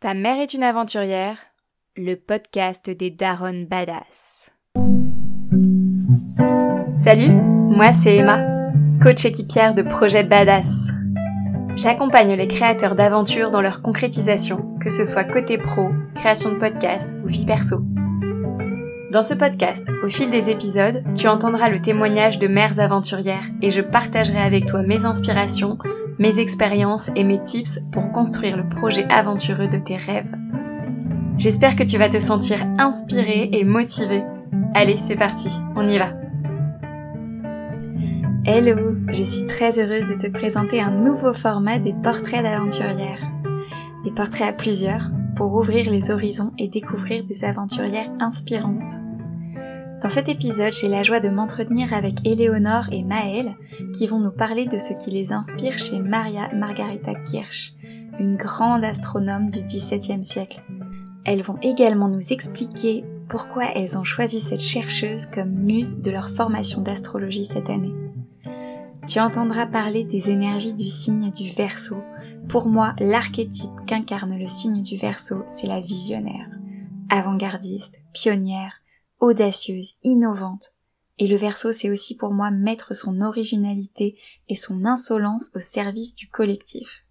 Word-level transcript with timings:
Ta 0.00 0.14
mère 0.14 0.38
est 0.38 0.54
une 0.54 0.62
aventurière, 0.62 1.38
le 1.96 2.14
podcast 2.14 2.88
des 2.88 3.10
Daron 3.10 3.66
Badass. 3.68 4.52
Salut, 6.92 7.32
moi 7.32 7.90
c'est 7.90 8.14
Emma, 8.14 8.46
coach 9.02 9.24
équipière 9.24 9.74
de 9.74 9.82
projet 9.82 10.22
Badass. 10.22 10.92
J'accompagne 11.74 12.34
les 12.34 12.46
créateurs 12.46 12.94
d'aventures 12.94 13.50
dans 13.50 13.60
leur 13.60 13.82
concrétisation, 13.82 14.78
que 14.78 14.88
ce 14.88 15.04
soit 15.04 15.24
côté 15.24 15.58
pro, 15.58 15.90
création 16.14 16.52
de 16.52 16.58
podcast 16.58 17.16
ou 17.24 17.26
vie 17.26 17.44
perso. 17.44 17.80
Dans 19.10 19.22
ce 19.22 19.34
podcast, 19.34 19.90
au 20.04 20.08
fil 20.08 20.30
des 20.30 20.48
épisodes, 20.48 21.02
tu 21.16 21.26
entendras 21.26 21.70
le 21.70 21.80
témoignage 21.80 22.38
de 22.38 22.46
mères 22.46 22.78
aventurières 22.78 23.48
et 23.62 23.70
je 23.70 23.80
partagerai 23.80 24.38
avec 24.38 24.64
toi 24.64 24.84
mes 24.84 25.06
inspirations, 25.06 25.76
mes 26.18 26.40
expériences 26.40 27.10
et 27.14 27.24
mes 27.24 27.40
tips 27.40 27.80
pour 27.92 28.10
construire 28.10 28.56
le 28.56 28.68
projet 28.68 29.06
aventureux 29.10 29.68
de 29.68 29.78
tes 29.78 29.96
rêves. 29.96 30.34
J'espère 31.36 31.76
que 31.76 31.84
tu 31.84 31.98
vas 31.98 32.08
te 32.08 32.18
sentir 32.18 32.66
inspiré 32.78 33.50
et 33.52 33.64
motivé. 33.64 34.24
Allez, 34.74 34.96
c'est 34.96 35.16
parti, 35.16 35.48
on 35.76 35.86
y 35.86 35.98
va. 35.98 36.12
Hello, 38.44 38.94
je 39.08 39.22
suis 39.22 39.46
très 39.46 39.78
heureuse 39.78 40.08
de 40.08 40.14
te 40.14 40.26
présenter 40.26 40.80
un 40.80 40.90
nouveau 40.90 41.32
format 41.32 41.78
des 41.78 41.92
portraits 41.92 42.42
d'aventurières. 42.42 43.22
Des 44.04 44.10
portraits 44.10 44.48
à 44.48 44.52
plusieurs 44.52 45.10
pour 45.36 45.54
ouvrir 45.54 45.90
les 45.90 46.10
horizons 46.10 46.52
et 46.58 46.68
découvrir 46.68 47.24
des 47.24 47.44
aventurières 47.44 48.10
inspirantes. 48.18 49.00
Dans 50.00 50.08
cet 50.08 50.28
épisode, 50.28 50.72
j'ai 50.72 50.86
la 50.86 51.02
joie 51.02 51.18
de 51.18 51.28
m'entretenir 51.28 51.92
avec 51.92 52.24
Éléonore 52.24 52.88
et 52.92 53.02
Maëlle 53.02 53.56
qui 53.92 54.06
vont 54.06 54.20
nous 54.20 54.30
parler 54.30 54.66
de 54.66 54.78
ce 54.78 54.92
qui 54.92 55.10
les 55.10 55.32
inspire 55.32 55.76
chez 55.76 55.98
Maria 55.98 56.48
Margarita 56.54 57.14
Kirsch, 57.16 57.74
une 58.20 58.36
grande 58.36 58.84
astronome 58.84 59.50
du 59.50 59.58
XVIIe 59.60 60.24
siècle. 60.24 60.62
Elles 61.24 61.42
vont 61.42 61.58
également 61.62 62.08
nous 62.08 62.32
expliquer 62.32 63.04
pourquoi 63.28 63.64
elles 63.74 63.98
ont 63.98 64.04
choisi 64.04 64.40
cette 64.40 64.60
chercheuse 64.60 65.26
comme 65.26 65.50
muse 65.50 66.00
de 66.00 66.12
leur 66.12 66.30
formation 66.30 66.80
d'astrologie 66.80 67.44
cette 67.44 67.68
année. 67.68 67.94
Tu 69.08 69.18
entendras 69.18 69.66
parler 69.66 70.04
des 70.04 70.30
énergies 70.30 70.74
du 70.74 70.86
signe 70.86 71.32
du 71.32 71.50
Verseau, 71.50 72.04
pour 72.48 72.66
moi, 72.66 72.94
l'archétype 73.00 73.70
qu'incarne 73.86 74.38
le 74.38 74.46
signe 74.46 74.82
du 74.82 74.96
Verseau, 74.96 75.42
c'est 75.46 75.66
la 75.66 75.80
visionnaire, 75.80 76.48
avant-gardiste, 77.10 78.00
pionnière, 78.12 78.80
audacieuse, 79.20 79.94
innovante. 80.02 80.74
Et 81.18 81.26
le 81.26 81.36
Verseau, 81.36 81.72
c'est 81.72 81.90
aussi 81.90 82.16
pour 82.16 82.32
moi 82.32 82.50
mettre 82.50 82.94
son 82.94 83.20
originalité 83.20 84.18
et 84.48 84.54
son 84.54 84.84
insolence 84.84 85.50
au 85.54 85.60
service 85.60 86.14
du 86.14 86.28
collectif. 86.28 87.04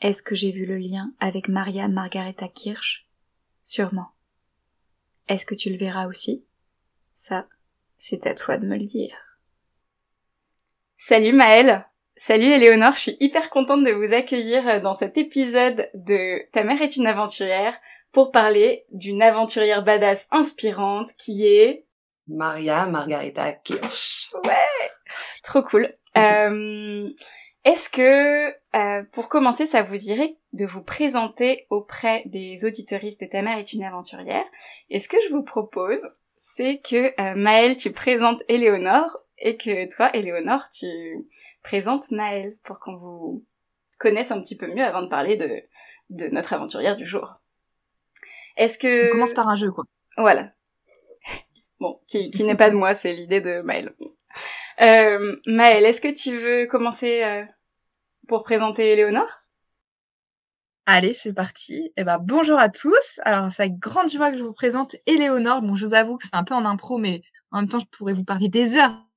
Est-ce 0.00 0.22
que 0.22 0.34
j'ai 0.34 0.52
vu 0.52 0.66
le 0.66 0.76
lien 0.76 1.12
avec 1.18 1.48
Maria 1.48 1.88
Margareta 1.88 2.48
Kirsch? 2.48 3.08
Sûrement. 3.62 4.10
Est-ce 5.28 5.46
que 5.46 5.54
tu 5.54 5.70
le 5.70 5.76
verras 5.76 6.06
aussi? 6.06 6.44
Ça, 7.14 7.48
c'est 7.96 8.26
à 8.26 8.34
toi 8.34 8.58
de 8.58 8.66
me 8.66 8.76
le 8.76 8.84
dire. 8.84 9.16
Salut 10.96 11.32
Maëlle 11.32 11.84
Salut 12.20 12.50
Éléonore, 12.50 12.96
je 12.96 13.00
suis 13.00 13.16
hyper 13.20 13.48
contente 13.48 13.84
de 13.84 13.92
vous 13.92 14.12
accueillir 14.12 14.66
euh, 14.66 14.80
dans 14.80 14.92
cet 14.92 15.16
épisode 15.16 15.88
de 15.94 16.50
Ta 16.50 16.64
mère 16.64 16.82
est 16.82 16.96
une 16.96 17.06
aventurière 17.06 17.78
pour 18.12 18.30
parler 18.30 18.84
d'une 18.90 19.22
aventurière 19.22 19.82
badass 19.82 20.26
inspirante 20.30 21.12
qui 21.18 21.46
est... 21.46 21.84
Maria 22.26 22.86
Margarita 22.86 23.52
Kirsch. 23.52 24.30
Ouais 24.44 24.90
Trop 25.42 25.62
cool. 25.62 25.94
Euh, 26.16 27.08
Est-ce 27.64 27.88
que, 27.88 28.48
euh, 28.76 29.04
pour 29.12 29.28
commencer, 29.28 29.66
ça 29.66 29.82
vous 29.82 30.08
irait 30.08 30.36
de 30.52 30.66
vous 30.66 30.82
présenter 30.82 31.66
auprès 31.70 32.24
des 32.26 32.64
auditoristes 32.64 33.20
de 33.20 33.26
Ta 33.26 33.40
mère 33.40 33.56
est 33.58 33.72
une 33.72 33.84
aventurière? 33.84 34.44
Et 34.90 34.98
ce 34.98 35.08
que 35.08 35.18
je 35.24 35.32
vous 35.32 35.44
propose, 35.44 36.00
c'est 36.36 36.80
que 36.80 37.12
euh, 37.20 37.34
Maëlle, 37.36 37.76
tu 37.76 37.92
présentes 37.92 38.42
Éléonore 38.48 39.18
et 39.38 39.56
que 39.56 39.94
toi, 39.94 40.10
Éléonore, 40.16 40.64
tu 40.76 40.88
présente 41.62 42.10
Maëlle 42.10 42.56
pour 42.64 42.80
qu'on 42.80 42.96
vous 42.96 43.44
connaisse 43.98 44.32
un 44.32 44.40
petit 44.40 44.56
peu 44.56 44.66
mieux 44.66 44.84
avant 44.84 45.02
de 45.02 45.08
parler 45.08 45.36
de, 45.36 45.62
de 46.10 46.26
notre 46.28 46.54
aventurière 46.54 46.96
du 46.96 47.04
jour. 47.04 47.37
Est-ce 48.58 48.76
que... 48.76 49.08
On 49.08 49.12
commence 49.12 49.32
par 49.32 49.48
un 49.48 49.56
jeu, 49.56 49.70
quoi. 49.70 49.84
Voilà. 50.16 50.50
Bon, 51.80 52.00
qui, 52.08 52.30
qui 52.30 52.42
n'est 52.42 52.56
pas 52.56 52.70
de 52.70 52.74
moi, 52.74 52.92
c'est 52.92 53.14
l'idée 53.14 53.40
de 53.40 53.60
Maëlle. 53.62 53.94
Euh, 54.80 55.36
Maëlle, 55.46 55.84
est-ce 55.84 56.00
que 56.00 56.12
tu 56.12 56.36
veux 56.36 56.66
commencer 56.66 57.22
euh, 57.22 57.44
pour 58.26 58.42
présenter 58.42 58.92
Éléonore 58.92 59.44
Allez, 60.86 61.14
c'est 61.14 61.32
parti. 61.32 61.92
Eh 61.96 62.04
ben, 62.04 62.18
bonjour 62.18 62.58
à 62.58 62.68
tous. 62.68 63.20
Alors, 63.22 63.52
c'est 63.52 63.62
avec 63.62 63.78
grande 63.78 64.10
joie 64.10 64.32
que 64.32 64.38
je 64.38 64.42
vous 64.42 64.52
présente 64.52 64.96
Éléonore. 65.06 65.62
Bon, 65.62 65.74
je 65.76 65.86
vous 65.86 65.94
avoue 65.94 66.16
que 66.16 66.24
c'est 66.24 66.34
un 66.34 66.44
peu 66.44 66.54
en 66.54 66.64
impro, 66.64 66.98
mais 66.98 67.22
en 67.52 67.60
même 67.60 67.68
temps, 67.68 67.78
je 67.78 67.86
pourrais 67.86 68.12
vous 68.12 68.24
parler 68.24 68.48
des 68.48 68.76
heures 68.76 69.07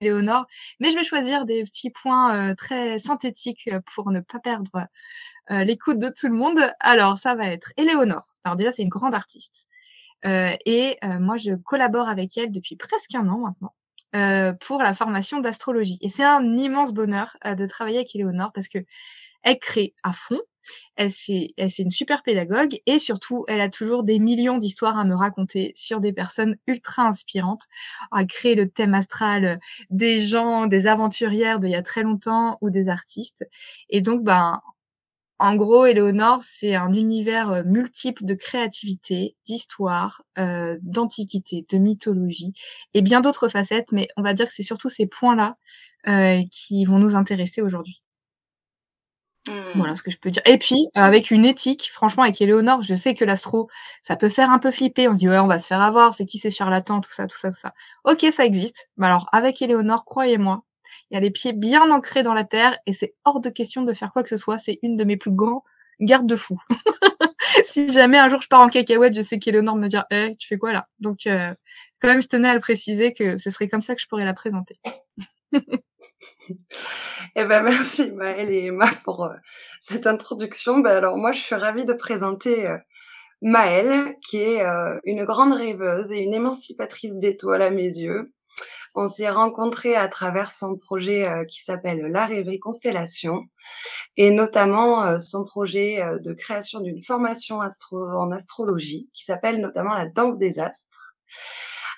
Léonore, 0.00 0.46
mais 0.80 0.90
je 0.90 0.96
vais 0.96 1.04
choisir 1.04 1.44
des 1.44 1.62
petits 1.64 1.90
points 1.90 2.50
euh, 2.50 2.54
très 2.54 2.98
synthétiques 2.98 3.68
euh, 3.72 3.80
pour 3.94 4.10
ne 4.10 4.20
pas 4.20 4.38
perdre 4.38 4.86
euh, 5.50 5.64
l'écoute 5.64 5.98
de 5.98 6.08
tout 6.08 6.28
le 6.28 6.34
monde. 6.34 6.58
Alors, 6.80 7.18
ça 7.18 7.34
va 7.34 7.46
être 7.46 7.72
Éléonore. 7.76 8.34
Alors 8.44 8.56
déjà, 8.56 8.72
c'est 8.72 8.82
une 8.82 8.88
grande 8.88 9.14
artiste. 9.14 9.68
et 10.24 10.98
moi, 11.18 11.36
je 11.38 11.54
collabore 11.54 12.08
avec 12.08 12.36
elle 12.36 12.52
depuis 12.52 12.76
presque 12.76 13.14
un 13.14 13.26
an 13.28 13.38
maintenant. 13.38 13.74
pour 14.60 14.82
la 14.82 14.94
formation 14.94 15.40
d'astrologie. 15.40 15.98
Et 16.02 16.08
c'est 16.08 16.24
un 16.24 16.56
immense 16.56 16.92
bonheur 16.92 17.36
de 17.44 17.66
travailler 17.66 17.98
avec 17.98 18.14
Éléonore 18.14 18.52
parce 18.52 18.68
que 18.68 18.78
elle 19.42 19.58
crée 19.58 19.94
à 20.02 20.12
fond, 20.12 20.40
elle 20.96 21.10
c'est, 21.10 21.54
une 21.78 21.90
super 21.90 22.22
pédagogue 22.22 22.78
et 22.86 22.98
surtout, 22.98 23.44
elle 23.48 23.60
a 23.60 23.68
toujours 23.68 24.04
des 24.04 24.18
millions 24.18 24.58
d'histoires 24.58 24.98
à 24.98 25.04
me 25.04 25.14
raconter 25.14 25.72
sur 25.74 26.00
des 26.00 26.12
personnes 26.12 26.56
ultra 26.66 27.04
inspirantes, 27.04 27.64
à 28.12 28.24
créer 28.24 28.54
le 28.54 28.68
thème 28.68 28.94
astral 28.94 29.60
des 29.90 30.20
gens, 30.20 30.66
des 30.66 30.86
aventurières 30.86 31.60
d'il 31.60 31.70
y 31.70 31.74
a 31.74 31.82
très 31.82 32.02
longtemps 32.02 32.58
ou 32.60 32.70
des 32.70 32.88
artistes. 32.88 33.46
Et 33.88 34.00
donc, 34.00 34.22
ben, 34.24 34.60
en 35.38 35.56
gros, 35.56 35.86
Éléonore, 35.86 36.42
c'est 36.42 36.74
un 36.74 36.92
univers 36.92 37.64
multiple 37.64 38.26
de 38.26 38.34
créativité, 38.34 39.36
d'histoire, 39.46 40.22
euh, 40.38 40.78
d'antiquité, 40.82 41.64
de 41.70 41.78
mythologie 41.78 42.52
et 42.92 43.00
bien 43.00 43.22
d'autres 43.22 43.48
facettes, 43.48 43.90
mais 43.92 44.08
on 44.18 44.22
va 44.22 44.34
dire 44.34 44.46
que 44.46 44.52
c'est 44.52 44.62
surtout 44.62 44.90
ces 44.90 45.06
points-là 45.06 45.56
euh, 46.08 46.42
qui 46.50 46.84
vont 46.84 46.98
nous 46.98 47.16
intéresser 47.16 47.62
aujourd'hui. 47.62 48.02
Hmm. 49.48 49.72
Voilà 49.74 49.96
ce 49.96 50.02
que 50.02 50.10
je 50.10 50.18
peux 50.18 50.30
dire. 50.30 50.42
Et 50.46 50.58
puis, 50.58 50.88
euh, 50.96 51.00
avec 51.00 51.30
une 51.30 51.44
éthique, 51.44 51.90
franchement, 51.92 52.22
avec 52.24 52.40
Éléonore, 52.40 52.82
je 52.82 52.94
sais 52.94 53.14
que 53.14 53.24
l'astro, 53.24 53.68
ça 54.02 54.16
peut 54.16 54.28
faire 54.28 54.50
un 54.50 54.58
peu 54.58 54.70
flipper. 54.70 55.08
On 55.08 55.14
se 55.14 55.18
dit, 55.18 55.28
ouais, 55.28 55.38
on 55.38 55.46
va 55.46 55.58
se 55.58 55.66
faire 55.66 55.80
avoir, 55.80 56.14
c'est 56.14 56.26
qui 56.26 56.38
ces 56.38 56.50
charlatans, 56.50 57.00
tout 57.00 57.10
ça, 57.10 57.26
tout 57.26 57.38
ça, 57.38 57.50
tout 57.50 57.58
ça. 57.58 57.72
Ok, 58.04 58.26
ça 58.32 58.44
existe. 58.44 58.90
Mais 58.96 59.06
alors, 59.06 59.28
avec 59.32 59.62
Éléonore, 59.62 60.04
croyez-moi, 60.04 60.62
il 61.10 61.14
y 61.14 61.16
a 61.16 61.20
les 61.20 61.30
pieds 61.30 61.52
bien 61.52 61.90
ancrés 61.90 62.22
dans 62.22 62.34
la 62.34 62.44
terre 62.44 62.78
et 62.86 62.92
c'est 62.92 63.14
hors 63.24 63.40
de 63.40 63.48
question 63.50 63.82
de 63.82 63.92
faire 63.94 64.12
quoi 64.12 64.22
que 64.22 64.28
ce 64.28 64.36
soit. 64.36 64.58
C'est 64.58 64.78
une 64.82 64.96
de 64.96 65.04
mes 65.04 65.16
plus 65.16 65.32
grands 65.32 65.64
garde-fous. 66.00 66.60
si 67.64 67.92
jamais 67.92 68.18
un 68.18 68.28
jour 68.28 68.40
je 68.40 68.48
pars 68.48 68.60
en 68.60 68.68
cacahuète, 68.68 69.14
je 69.14 69.22
sais 69.22 69.38
qu'Éléonore 69.38 69.76
me 69.76 69.88
dire, 69.88 70.04
eh, 70.10 70.32
tu 70.38 70.46
fais 70.46 70.58
quoi 70.58 70.72
là? 70.72 70.86
Donc, 70.98 71.26
euh, 71.26 71.54
quand 72.00 72.08
même, 72.08 72.22
je 72.22 72.28
tenais 72.28 72.48
à 72.48 72.54
le 72.54 72.60
préciser 72.60 73.12
que 73.12 73.36
ce 73.36 73.50
serait 73.50 73.68
comme 73.68 73.82
ça 73.82 73.94
que 73.94 74.00
je 74.00 74.06
pourrais 74.06 74.24
la 74.24 74.34
présenter. 74.34 74.78
Eh 77.36 77.44
ben 77.44 77.62
merci 77.62 78.10
Maëlle 78.12 78.50
et 78.50 78.66
Emma 78.66 78.90
pour 79.04 79.24
euh, 79.24 79.34
cette 79.80 80.06
introduction. 80.06 80.78
Ben 80.78 80.96
alors 80.96 81.16
moi 81.16 81.32
je 81.32 81.40
suis 81.40 81.54
ravie 81.54 81.84
de 81.84 81.92
présenter 81.92 82.66
euh, 82.66 82.76
Maëlle 83.42 84.16
qui 84.28 84.38
est 84.38 84.62
euh, 84.62 84.98
une 85.04 85.24
grande 85.24 85.52
rêveuse 85.52 86.10
et 86.10 86.18
une 86.18 86.34
émancipatrice 86.34 87.14
d'étoiles 87.16 87.62
à 87.62 87.70
mes 87.70 87.84
yeux. 87.84 88.32
On 88.96 89.06
s'est 89.06 89.30
rencontrés 89.30 89.94
à 89.94 90.08
travers 90.08 90.50
son 90.50 90.76
projet 90.76 91.24
qui 91.48 91.62
s'appelle 91.62 92.00
La 92.06 92.26
Rêverie 92.26 92.58
Constellation 92.58 93.44
et 94.16 94.32
notamment 94.32 95.20
son 95.20 95.44
projet 95.44 96.02
de 96.20 96.32
création 96.32 96.80
d'une 96.80 97.00
formation 97.04 97.60
en 97.60 98.30
astrologie 98.32 99.08
qui 99.14 99.24
s'appelle 99.24 99.60
notamment 99.60 99.94
la 99.94 100.06
danse 100.06 100.38
des 100.38 100.58
astres. 100.58 101.14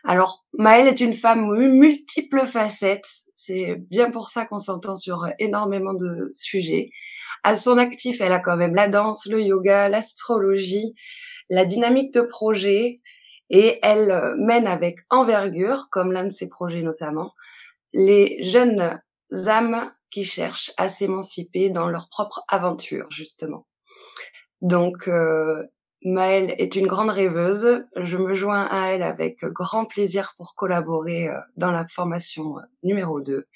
Alors, 0.05 0.45
Maëlle 0.59 0.89
est 0.89 1.01
une 1.01 1.15
femme 1.15 1.47
multiples 1.47 2.47
facettes. 2.47 3.09
C'est 3.45 3.75
bien 3.91 4.13
pour 4.13 4.29
ça 4.29 4.47
qu'on 4.47 4.61
s'entend 4.61 4.95
sur 4.95 5.27
énormément 5.41 5.95
de 5.95 6.31
sujets. 6.33 6.91
À 7.43 7.57
son 7.57 7.77
actif, 7.77 8.21
elle 8.21 8.33
a 8.33 8.39
quand 8.39 8.57
même 8.57 8.77
la 8.77 8.87
danse, 8.87 9.27
le 9.27 9.43
yoga, 9.43 9.89
l'astrologie, 9.89 10.95
la 11.51 11.65
dynamique 11.65 12.15
de 12.15 12.21
projet, 12.21 13.01
et 13.51 13.81
elle 13.83 14.37
mène 14.39 14.69
avec 14.69 15.01
envergure, 15.11 15.89
comme 15.91 16.13
l'un 16.13 16.25
de 16.25 16.31
ses 16.31 16.49
projets 16.49 16.83
notamment, 16.83 17.35
les 17.93 18.41
jeunes 18.45 19.01
âmes 19.47 19.93
qui 20.13 20.23
cherchent 20.23 20.71
à 20.77 20.89
s'émanciper 20.89 21.69
dans 21.69 21.89
leur 21.89 22.09
propre 22.11 22.45
aventure, 22.47 23.11
justement. 23.11 23.67
Donc, 24.61 25.09
euh, 25.09 25.65
Maëlle 26.05 26.55
est 26.59 26.75
une 26.77 26.87
grande 26.87 27.11
rêveuse. 27.11 27.85
Je 27.97 28.17
me 28.17 28.35
joins 28.35 28.67
à 28.71 28.89
elle 28.89 29.03
avec 29.03 29.45
grand 29.45 29.85
plaisir 29.85 30.35
pour 30.37 30.55
collaborer 30.55 31.29
euh, 31.29 31.39
dans 31.57 31.71
la 31.71 31.87
formation 31.89 32.59
euh, 32.59 32.63
numéro 32.83 33.21
2. 33.21 33.47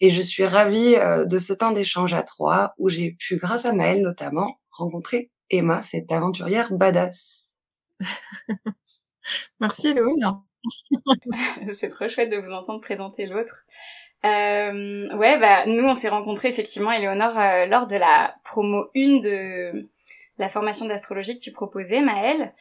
Et 0.00 0.10
je 0.10 0.20
suis 0.20 0.44
ravie 0.44 0.96
euh, 0.96 1.24
de 1.24 1.38
ce 1.38 1.52
temps 1.52 1.72
d'échange 1.72 2.14
à 2.14 2.22
trois 2.22 2.74
où 2.78 2.88
j'ai 2.88 3.12
pu, 3.12 3.36
grâce 3.36 3.64
à 3.64 3.72
Maëlle 3.72 4.02
notamment, 4.02 4.58
rencontrer 4.70 5.30
Emma, 5.50 5.82
cette 5.82 6.10
aventurière 6.10 6.72
badass. 6.72 7.54
Merci 9.60 9.94
Léonore. 9.94 10.42
c'est 11.72 11.88
trop 11.88 12.08
chouette 12.08 12.30
de 12.30 12.38
vous 12.38 12.52
entendre 12.52 12.80
présenter 12.80 13.26
l'autre. 13.26 13.64
Euh, 14.24 15.14
ouais, 15.16 15.38
bah 15.38 15.66
nous 15.66 15.84
on 15.84 15.94
s'est 15.94 16.08
rencontrés 16.08 16.48
effectivement, 16.48 16.90
Éléonore, 16.90 17.38
euh, 17.38 17.66
lors 17.66 17.86
de 17.86 17.96
la 17.96 18.34
promo 18.42 18.86
1 18.96 19.20
de 19.20 19.90
la 20.38 20.48
formation 20.48 20.86
d'astrologie 20.86 21.34
que 21.34 21.42
tu 21.42 21.52
proposais, 21.52 22.00
Maëlle. 22.00 22.52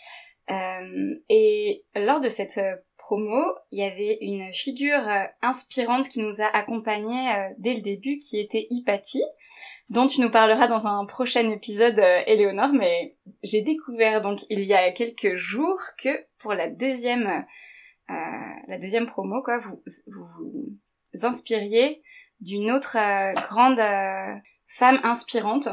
Euh, 0.51 1.15
et 1.29 1.85
lors 1.95 2.19
de 2.19 2.29
cette 2.29 2.57
euh, 2.57 2.75
promo, 2.97 3.41
il 3.71 3.79
y 3.79 3.83
avait 3.83 4.17
une 4.21 4.53
figure 4.53 5.07
euh, 5.07 5.23
inspirante 5.41 6.09
qui 6.09 6.19
nous 6.19 6.41
a 6.41 6.45
accompagnés 6.45 7.33
dès 7.57 7.73
le 7.73 7.81
début, 7.81 8.17
qui 8.19 8.39
était 8.39 8.67
Hypatie, 8.69 9.23
dont 9.89 10.07
tu 10.07 10.21
nous 10.21 10.31
parleras 10.31 10.67
dans 10.67 10.87
un 10.87 11.05
prochain 11.05 11.49
épisode, 11.49 11.99
Éléonore. 12.27 12.73
Mais 12.73 13.15
j'ai 13.41 13.61
découvert 13.61 14.21
donc 14.21 14.39
il 14.49 14.61
y 14.61 14.73
a 14.73 14.91
quelques 14.91 15.35
jours 15.35 15.79
que 16.01 16.25
pour 16.39 16.53
la 16.53 16.69
deuxième 16.69 17.45
la 18.67 18.77
deuxième 18.77 19.07
promo, 19.07 19.41
quoi, 19.41 19.57
vous, 19.57 19.81
vous 20.07 21.25
inspiriez 21.25 22.03
d'une 22.41 22.69
autre 22.69 22.95
grande 23.47 23.79
femme 24.67 24.99
inspirante. 25.03 25.69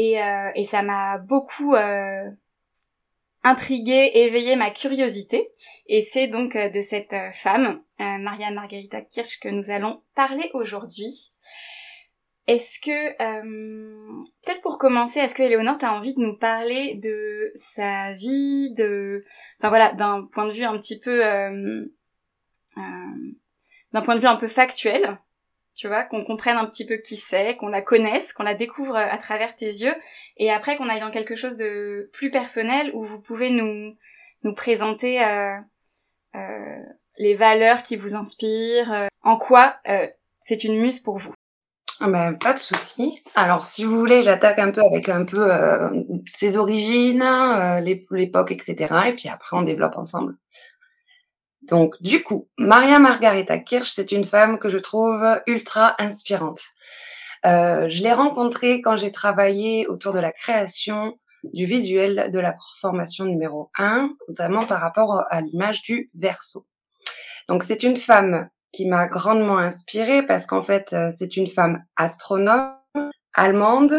Et, 0.00 0.16
et 0.54 0.62
ça 0.62 0.82
m'a 0.82 1.18
beaucoup 1.18 1.74
intrigué, 3.48 4.10
éveillé 4.14 4.56
ma 4.56 4.70
curiosité. 4.70 5.50
Et 5.86 6.00
c'est 6.00 6.26
donc 6.26 6.56
euh, 6.56 6.68
de 6.68 6.80
cette 6.80 7.12
euh, 7.12 7.30
femme, 7.32 7.82
euh, 8.00 8.18
Maria 8.18 8.50
Margarita 8.50 9.00
Kirsch, 9.00 9.38
que 9.40 9.48
nous 9.48 9.70
allons 9.70 10.02
parler 10.14 10.50
aujourd'hui. 10.54 11.32
Est-ce 12.46 12.80
que, 12.80 13.18
peut-être 14.42 14.62
pour 14.62 14.78
commencer, 14.78 15.20
est-ce 15.20 15.34
que 15.34 15.42
Éléonore, 15.42 15.76
t'as 15.76 15.90
envie 15.90 16.14
de 16.14 16.20
nous 16.20 16.38
parler 16.38 16.94
de 16.94 17.52
sa 17.54 18.14
vie, 18.14 18.72
de, 18.72 19.22
enfin 19.58 19.68
voilà, 19.68 19.92
d'un 19.92 20.26
point 20.32 20.46
de 20.46 20.52
vue 20.52 20.64
un 20.64 20.78
petit 20.78 20.98
peu, 20.98 21.20
d'un 22.74 24.00
point 24.02 24.14
de 24.14 24.20
vue 24.20 24.26
un 24.26 24.36
peu 24.36 24.48
factuel, 24.48 25.18
tu 25.78 25.86
vois, 25.86 26.02
qu'on 26.02 26.24
comprenne 26.24 26.56
un 26.56 26.66
petit 26.66 26.84
peu 26.84 26.96
qui 26.96 27.14
c'est, 27.14 27.56
qu'on 27.56 27.68
la 27.68 27.82
connaisse, 27.82 28.32
qu'on 28.32 28.42
la 28.42 28.54
découvre 28.54 28.96
euh, 28.96 29.06
à 29.08 29.16
travers 29.16 29.54
tes 29.54 29.66
yeux, 29.66 29.94
et 30.36 30.50
après 30.50 30.76
qu'on 30.76 30.88
aille 30.88 31.00
dans 31.00 31.12
quelque 31.12 31.36
chose 31.36 31.56
de 31.56 32.10
plus 32.12 32.32
personnel 32.32 32.90
où 32.94 33.04
vous 33.04 33.20
pouvez 33.20 33.50
nous 33.50 33.96
nous 34.42 34.54
présenter 34.54 35.22
euh, 35.22 35.56
euh, 36.34 36.76
les 37.16 37.34
valeurs 37.34 37.82
qui 37.82 37.96
vous 37.96 38.16
inspirent, 38.16 38.92
euh, 38.92 39.06
en 39.22 39.36
quoi 39.36 39.76
euh, 39.88 40.06
c'est 40.40 40.64
une 40.64 40.78
muse 40.80 41.00
pour 41.00 41.18
vous. 41.18 41.32
Ah 42.00 42.08
ben, 42.08 42.34
pas 42.34 42.52
de 42.52 42.58
souci. 42.58 43.22
Alors, 43.34 43.64
si 43.64 43.84
vous 43.84 43.98
voulez, 43.98 44.22
j'attaque 44.22 44.60
un 44.60 44.70
peu 44.70 44.82
avec 44.82 45.08
un 45.08 45.24
peu 45.24 45.50
ses 46.26 46.56
origines, 46.56 47.24
l'époque, 47.82 48.52
etc. 48.52 48.76
Et 49.08 49.14
puis 49.14 49.28
après, 49.28 49.56
on 49.56 49.62
développe 49.62 49.96
ensemble. 49.96 50.36
Donc, 51.68 51.94
du 52.00 52.22
coup, 52.22 52.48
Maria 52.56 52.98
Margareta 52.98 53.58
Kirsch, 53.58 53.90
c'est 53.90 54.12
une 54.12 54.24
femme 54.24 54.58
que 54.58 54.70
je 54.70 54.78
trouve 54.78 55.22
ultra 55.46 55.94
inspirante. 55.98 56.60
Euh, 57.44 57.88
je 57.88 58.02
l'ai 58.02 58.12
rencontrée 58.12 58.80
quand 58.80 58.96
j'ai 58.96 59.12
travaillé 59.12 59.86
autour 59.86 60.12
de 60.12 60.18
la 60.18 60.32
création 60.32 61.18
du 61.44 61.66
visuel 61.66 62.30
de 62.32 62.38
la 62.38 62.56
formation 62.80 63.26
numéro 63.26 63.70
1, 63.78 64.10
notamment 64.28 64.64
par 64.64 64.80
rapport 64.80 65.24
à 65.28 65.40
l'image 65.40 65.82
du 65.82 66.10
verso. 66.14 66.66
Donc, 67.48 67.62
c'est 67.62 67.82
une 67.82 67.96
femme 67.96 68.48
qui 68.72 68.86
m'a 68.86 69.06
grandement 69.06 69.58
inspirée 69.58 70.22
parce 70.22 70.46
qu'en 70.46 70.62
fait, 70.62 70.92
euh, 70.92 71.10
c'est 71.14 71.36
une 71.36 71.48
femme 71.48 71.84
astronome 71.96 72.74
allemande 73.34 73.94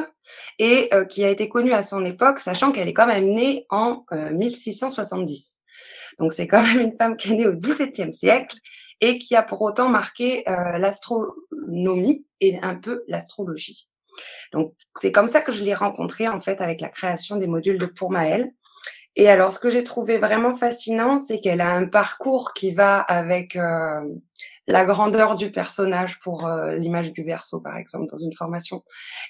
et 0.57 0.89
euh, 0.94 1.06
qui 1.06 1.24
a 1.24 1.30
été 1.30 1.50
connue 1.50 1.74
à 1.74 1.81
son 1.81 2.04
époque, 2.04 2.39
sachant 2.39 2.72
qu'elle 2.72 2.88
est 2.88 2.94
quand 2.94 3.07
même 3.07 3.30
née 3.30 3.65
en 3.69 4.04
1670. 4.12 5.63
Donc 6.18 6.34
c'est 6.34 6.48
quand 6.48 6.64
même 6.64 6.80
une 6.80 6.98
femme 6.98 7.18
qui 7.18 7.34
est 7.34 7.36
née 7.36 7.48
au 7.48 7.56
XVIIe 7.56 8.14
siècle 8.14 8.58
et 9.02 9.18
qui 9.18 9.36
a 9.36 9.44
pour 9.44 9.62
autant 9.62 9.90
marqué 9.90 10.48
euh, 10.50 10.78
l'astronomie 10.78 12.26
et 12.42 12.60
un 12.62 12.76
peu 12.76 13.04
l'astrologie. 13.08 13.88
Donc 14.52 14.74
c'est 15.00 15.12
comme 15.12 15.28
ça 15.28 15.42
que 15.42 15.52
je 15.52 15.64
l'ai 15.64 15.74
rencontrée 15.74 16.28
en 16.28 16.42
fait 16.42 16.62
avec 16.62 16.82
la 16.82 16.90
création 16.90 17.38
des 17.38 17.48
modules 17.48 17.78
de 17.78 17.86
Pour 17.86 18.12
Maëlle. 18.12 18.52
Et 19.16 19.28
alors 19.28 19.52
ce 19.52 19.60
que 19.60 19.70
j'ai 19.70 19.84
trouvé 19.84 20.18
vraiment 20.18 20.56
fascinant, 20.56 21.18
c'est 21.18 21.40
qu'elle 21.40 21.62
a 21.62 21.74
un 21.74 21.86
parcours 21.86 22.54
qui 22.54 22.74
va 22.74 23.00
avec 23.00 23.56
euh, 23.56 24.02
la 24.68 24.86
grandeur 24.86 25.36
du 25.36 25.52
personnage 25.52 26.20
pour 26.20 26.46
euh, 26.46 26.76
l'image 26.76 27.12
du 27.12 27.24
verso 27.24 27.60
par 27.60 27.78
exemple 27.78 28.08
dans 28.12 28.18
une 28.18 28.34
formation 28.34 28.84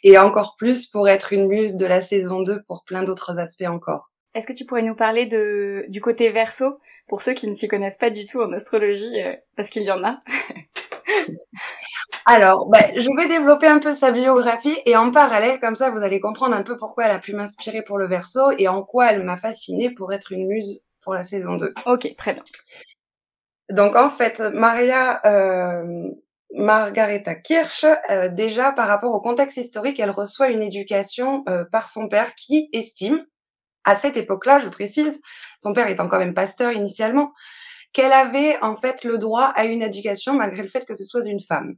et 0.04 0.18
encore 0.18 0.56
plus 0.58 0.88
pour 0.88 1.08
être 1.08 1.34
une 1.34 1.48
muse 1.48 1.76
de 1.76 1.86
la 1.86 2.02
saison 2.02 2.42
2 2.42 2.64
pour 2.64 2.84
plein 2.84 3.04
d'autres 3.04 3.40
aspects 3.40 3.68
encore. 3.68 4.12
Est-ce 4.34 4.48
que 4.48 4.54
tu 4.54 4.66
pourrais 4.66 4.84
nous 4.84 4.96
parler 4.96 5.26
de, 5.26 5.86
du 5.90 6.02
côté 6.02 6.30
verso 6.30 6.80
pour 7.08 7.22
ceux 7.22 7.34
qui 7.34 7.48
ne 7.48 7.54
s'y 7.54 7.68
connaissent 7.68 7.98
pas 7.98 8.10
du 8.10 8.26
tout 8.26 8.40
en 8.40 8.52
astrologie, 8.54 9.22
euh, 9.22 9.34
parce 9.56 9.70
qu'il 9.70 9.84
y 9.84 9.92
en 9.92 10.04
a? 10.04 10.20
Alors, 12.26 12.70
ben, 12.70 12.92
je 12.96 13.10
vais 13.18 13.28
développer 13.28 13.68
un 13.68 13.80
peu 13.80 13.94
sa 13.94 14.12
biographie 14.12 14.78
et 14.86 14.96
en 14.96 15.12
parallèle, 15.12 15.60
comme 15.60 15.76
ça, 15.76 15.90
vous 15.90 16.04
allez 16.04 16.20
comprendre 16.20 16.56
un 16.56 16.64
peu 16.64 16.78
pourquoi 16.78 17.06
elle 17.06 17.12
a 17.12 17.20
pu 17.20 17.34
m'inspirer 17.34 17.82
pour 17.82 17.98
le 17.98 18.08
verso 18.08 18.52
et 18.58 18.68
en 18.68 18.84
quoi 18.84 19.12
elle 19.12 19.24
m'a 19.24 19.38
fascinée 19.38 19.90
pour 19.90 20.14
être 20.14 20.32
une 20.32 20.48
muse 20.48 20.84
pour 21.02 21.14
la 21.14 21.24
saison 21.24 21.56
2. 21.56 21.74
Ok, 21.88 22.08
très 22.18 22.34
bien. 22.34 22.44
Donc 23.72 23.96
en 23.96 24.10
fait, 24.10 24.40
Maria 24.40 25.22
euh, 25.26 26.12
Margareta 26.54 27.36
Kirsch, 27.36 27.86
euh, 28.10 28.30
déjà 28.30 28.72
par 28.72 28.88
rapport 28.88 29.14
au 29.14 29.22
contexte 29.22 29.58
historique, 29.58 30.00
elle 30.00 30.12
reçoit 30.12 30.50
une 30.50 30.64
éducation 30.64 31.44
euh, 31.48 31.64
par 31.72 31.90
son 31.90 32.10
père 32.10 32.34
qui 32.36 32.70
estime 32.74 33.24
à 33.84 33.96
cette 33.96 34.18
époque-là, 34.18 34.60
je 34.60 34.70
précise, 34.70 35.22
son 35.60 35.74
père 35.74 35.88
étant 35.88 36.08
quand 36.08 36.20
même 36.20 36.34
pasteur 36.34 36.72
initialement, 36.72 37.34
qu'elle 37.94 38.14
avait 38.14 38.60
en 38.62 38.76
fait 38.76 39.04
le 39.04 39.18
droit 39.18 39.46
à 39.56 39.66
une 39.66 39.82
éducation 39.82 40.34
malgré 40.34 40.62
le 40.62 40.68
fait 40.68 40.86
que 40.86 40.94
ce 40.94 41.04
soit 41.04 41.26
une 41.26 41.42
femme. 41.42 41.76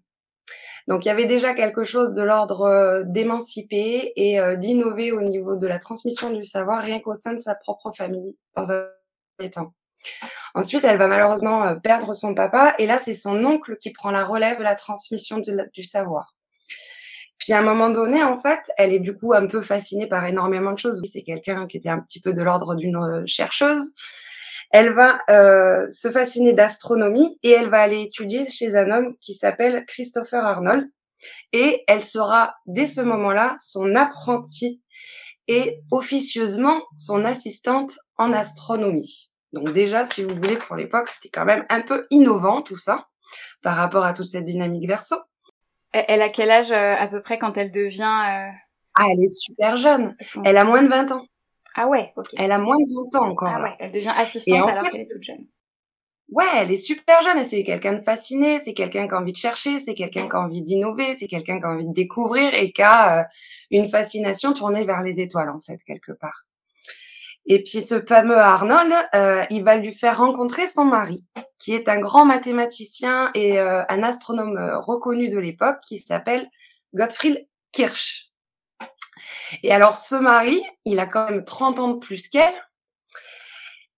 Donc 0.88 1.06
il 1.06 1.10
y 1.10 1.12
avait 1.12 1.26
déjà 1.26 1.54
quelque 1.54 1.84
chose 1.84 2.12
de 2.12 2.24
l'ordre 2.24 2.62
euh, 2.62 3.04
d'émanciper 3.06 4.14
et 4.16 4.40
euh, 4.40 4.56
d'innover 4.56 5.12
au 5.12 5.22
niveau 5.22 5.56
de 5.56 5.68
la 5.68 5.80
transmission 5.80 6.32
du 6.32 6.44
savoir 6.44 6.82
rien 6.82 7.00
qu'au 7.00 7.16
sein 7.16 7.34
de 7.34 7.40
sa 7.40 7.56
propre 7.56 7.92
famille 7.96 8.36
dans 8.56 8.72
un 8.72 8.86
temps. 9.54 9.74
Ensuite, 10.56 10.84
elle 10.84 10.98
va 10.98 11.08
malheureusement 11.08 11.66
euh, 11.66 11.76
perdre 11.76 12.14
son 12.14 12.34
papa 12.34 12.76
et 12.80 12.88
là 12.88 13.00
c'est 13.00 13.14
son 13.14 13.46
oncle 13.46 13.78
qui 13.78 13.92
prend 13.92 14.12
la 14.12 14.26
relève 14.26 14.58
de 14.58 14.64
la 14.64 14.76
transmission 14.76 15.38
du 15.40 15.84
savoir. 15.84 16.36
Puis 17.42 17.54
à 17.54 17.58
un 17.58 17.64
moment 17.64 17.90
donné, 17.90 18.24
en 18.24 18.38
fait, 18.38 18.60
elle 18.78 18.94
est 18.94 19.00
du 19.00 19.18
coup 19.18 19.34
un 19.34 19.48
peu 19.48 19.64
fascinée 19.64 20.06
par 20.06 20.24
énormément 20.28 20.74
de 20.74 20.78
choses. 20.78 21.02
C'est 21.12 21.24
quelqu'un 21.24 21.66
qui 21.66 21.78
était 21.78 21.90
un 21.90 22.00
petit 22.00 22.22
peu 22.22 22.34
de 22.34 22.44
l'ordre 22.44 22.76
d'une 22.76 22.96
euh, 22.98 23.24
chercheuse. 23.26 23.96
Elle 24.70 24.94
va 24.94 25.22
euh, 25.32 25.88
se 25.90 26.12
fasciner 26.12 26.54
d'astronomie 26.54 27.40
et 27.42 27.50
elle 27.50 27.72
va 27.72 27.80
aller 27.80 28.02
étudier 28.02 28.48
chez 28.48 28.76
un 28.76 28.92
homme 28.92 29.10
qui 29.22 29.34
s'appelle 29.34 29.86
Christopher 29.88 30.46
Arnold. 30.46 30.86
Et 31.52 31.84
elle 31.88 32.04
sera 32.04 32.54
dès 32.68 32.86
ce 32.86 33.02
moment-là 33.02 33.56
son 33.58 33.96
apprentie 33.96 34.84
et 35.48 35.82
officieusement 35.90 36.84
son 37.00 37.26
assistante 37.26 37.98
en 38.18 38.34
astronomie. 38.34 39.32
Donc 39.52 39.74
déjà, 39.74 40.06
si 40.06 40.24
vous 40.24 40.36
voulez, 40.36 40.58
pour 40.58 40.76
l'époque, 40.76 41.08
c'était 41.08 41.30
quand 41.34 41.46
même 41.46 41.66
un 41.70 41.82
peu 41.82 42.06
innovant 42.12 42.62
tout 42.62 42.78
ça 42.78 43.08
par 43.64 43.78
rapport 43.78 44.06
à 44.06 44.14
toute 44.14 44.28
cette 44.28 44.46
dynamique 44.46 44.88
verso. 44.88 45.16
Elle 45.94 46.22
a 46.22 46.30
quel 46.30 46.50
âge 46.52 46.72
euh, 46.72 46.96
à 46.96 47.08
peu 47.08 47.22
près 47.22 47.38
quand 47.38 47.58
elle 47.58 47.72
devient 47.72 48.02
euh, 48.04 48.50
Ah, 48.96 49.08
elle 49.12 49.22
est 49.24 49.28
super 49.28 49.78
jeune. 49.78 50.16
Elle 50.46 50.58
a 50.58 50.64
moins 50.64 50.82
de 50.82 50.88
20 50.88 51.12
ans. 51.12 51.26
Ah 51.76 51.88
ouais, 51.88 52.14
ok. 52.16 52.28
Elle 52.38 52.52
a 52.52 52.58
moins 52.58 52.78
de 52.78 53.12
20 53.14 53.20
ans 53.22 53.30
encore. 53.30 53.52
Ah 53.54 53.62
ouais, 53.62 53.76
elle 53.80 53.92
devient 53.92 54.14
assistante 54.16 54.68
alors 54.68 54.90
qu'elle 54.90 55.02
est 55.02 55.12
toute 55.12 55.24
jeune. 55.24 55.48
Ouais, 56.30 56.46
elle 56.56 56.72
est 56.72 56.78
super 56.78 57.22
jeune 57.24 57.40
et 57.40 57.44
c'est 57.44 57.64
quelqu'un 57.66 57.94
de 57.94 58.00
fasciné, 58.00 58.60
c'est 58.60 58.74
quelqu'un 58.74 59.06
qui 59.06 59.14
a 59.14 59.20
envie 59.20 59.34
de 59.34 59.38
chercher, 59.38 59.82
c'est 59.82 59.94
quelqu'un 59.94 60.30
qui 60.30 60.36
a 60.36 60.40
envie 60.40 60.62
d'innover, 60.62 61.14
c'est 61.14 61.28
quelqu'un 61.28 61.60
qui 61.60 61.66
a 61.66 61.70
envie 61.70 61.88
de 61.88 61.94
découvrir 61.94 62.54
et 62.54 62.72
qui 62.72 62.82
a 62.82 63.20
euh, 63.20 63.24
une 63.70 63.90
fascination 63.90 64.54
tournée 64.54 64.86
vers 64.86 65.02
les 65.02 65.20
étoiles 65.20 65.50
en 65.50 65.60
fait 65.60 65.78
quelque 65.86 66.14
part. 66.14 66.46
Et 67.46 67.64
puis 67.64 67.82
ce 67.82 68.00
fameux 68.02 68.38
Arnold, 68.38 68.94
euh, 69.16 69.46
il 69.50 69.64
va 69.64 69.78
lui 69.78 69.94
faire 69.94 70.20
rencontrer 70.20 70.68
son 70.68 70.86
mari, 70.86 71.24
qui 71.58 71.74
est 71.74 71.90
un 71.90 72.00
grand 72.00 72.26
mathématicien 72.26 73.32
et 73.34 73.60
euh, 73.60 73.84
un 73.90 74.04
astronome 74.04 74.58
euh, 74.58 74.80
reconnu 74.80 75.30
de 75.30 75.40
l'époque, 75.40 75.78
qui 75.88 75.98
s'appelle 75.98 76.50
Gottfried 76.94 77.48
Kirsch. 77.72 78.32
Et 79.64 79.72
alors 79.72 79.98
ce 79.98 80.16
mari, 80.16 80.64
il 80.86 81.00
a 81.00 81.08
quand 81.08 81.30
même 81.30 81.44
30 81.44 81.80
ans 81.80 81.88
de 81.90 82.00
plus 82.00 82.28
qu'elle. 82.28 82.54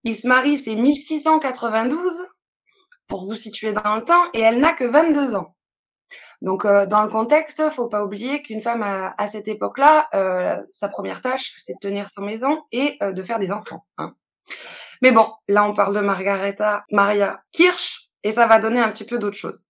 Il 0.05 0.15
se 0.15 0.27
marie, 0.27 0.57
c'est 0.57 0.75
1692, 0.75 2.25
pour 3.07 3.25
vous 3.25 3.35
situer 3.35 3.73
dans 3.73 3.95
le 3.95 4.03
temps, 4.03 4.23
et 4.33 4.39
elle 4.39 4.59
n'a 4.59 4.73
que 4.73 4.83
22 4.83 5.35
ans. 5.35 5.55
Donc, 6.41 6.65
euh, 6.65 6.85
dans 6.85 7.03
le 7.03 7.09
contexte, 7.09 7.63
faut 7.71 7.87
pas 7.87 8.03
oublier 8.03 8.41
qu'une 8.41 8.61
femme 8.61 8.83
à, 8.83 9.27
cette 9.27 9.47
époque-là, 9.47 10.09
euh, 10.13 10.61
sa 10.71 10.89
première 10.89 11.21
tâche, 11.21 11.53
c'est 11.57 11.73
de 11.73 11.79
tenir 11.79 12.09
sa 12.09 12.21
maison 12.21 12.63
et 12.71 12.97
euh, 13.01 13.13
de 13.13 13.23
faire 13.23 13.39
des 13.39 13.51
enfants. 13.51 13.85
Hein. 13.97 14.13
Mais 15.01 15.11
bon, 15.11 15.31
là, 15.47 15.63
on 15.63 15.73
parle 15.73 15.95
de 15.95 16.01
Margareta 16.01 16.83
Maria 16.91 17.41
Kirsch 17.53 18.09
et 18.23 18.31
ça 18.31 18.45
va 18.45 18.59
donner 18.59 18.81
un 18.81 18.91
petit 18.91 19.05
peu 19.05 19.19
d'autre 19.19 19.37
chose. 19.37 19.67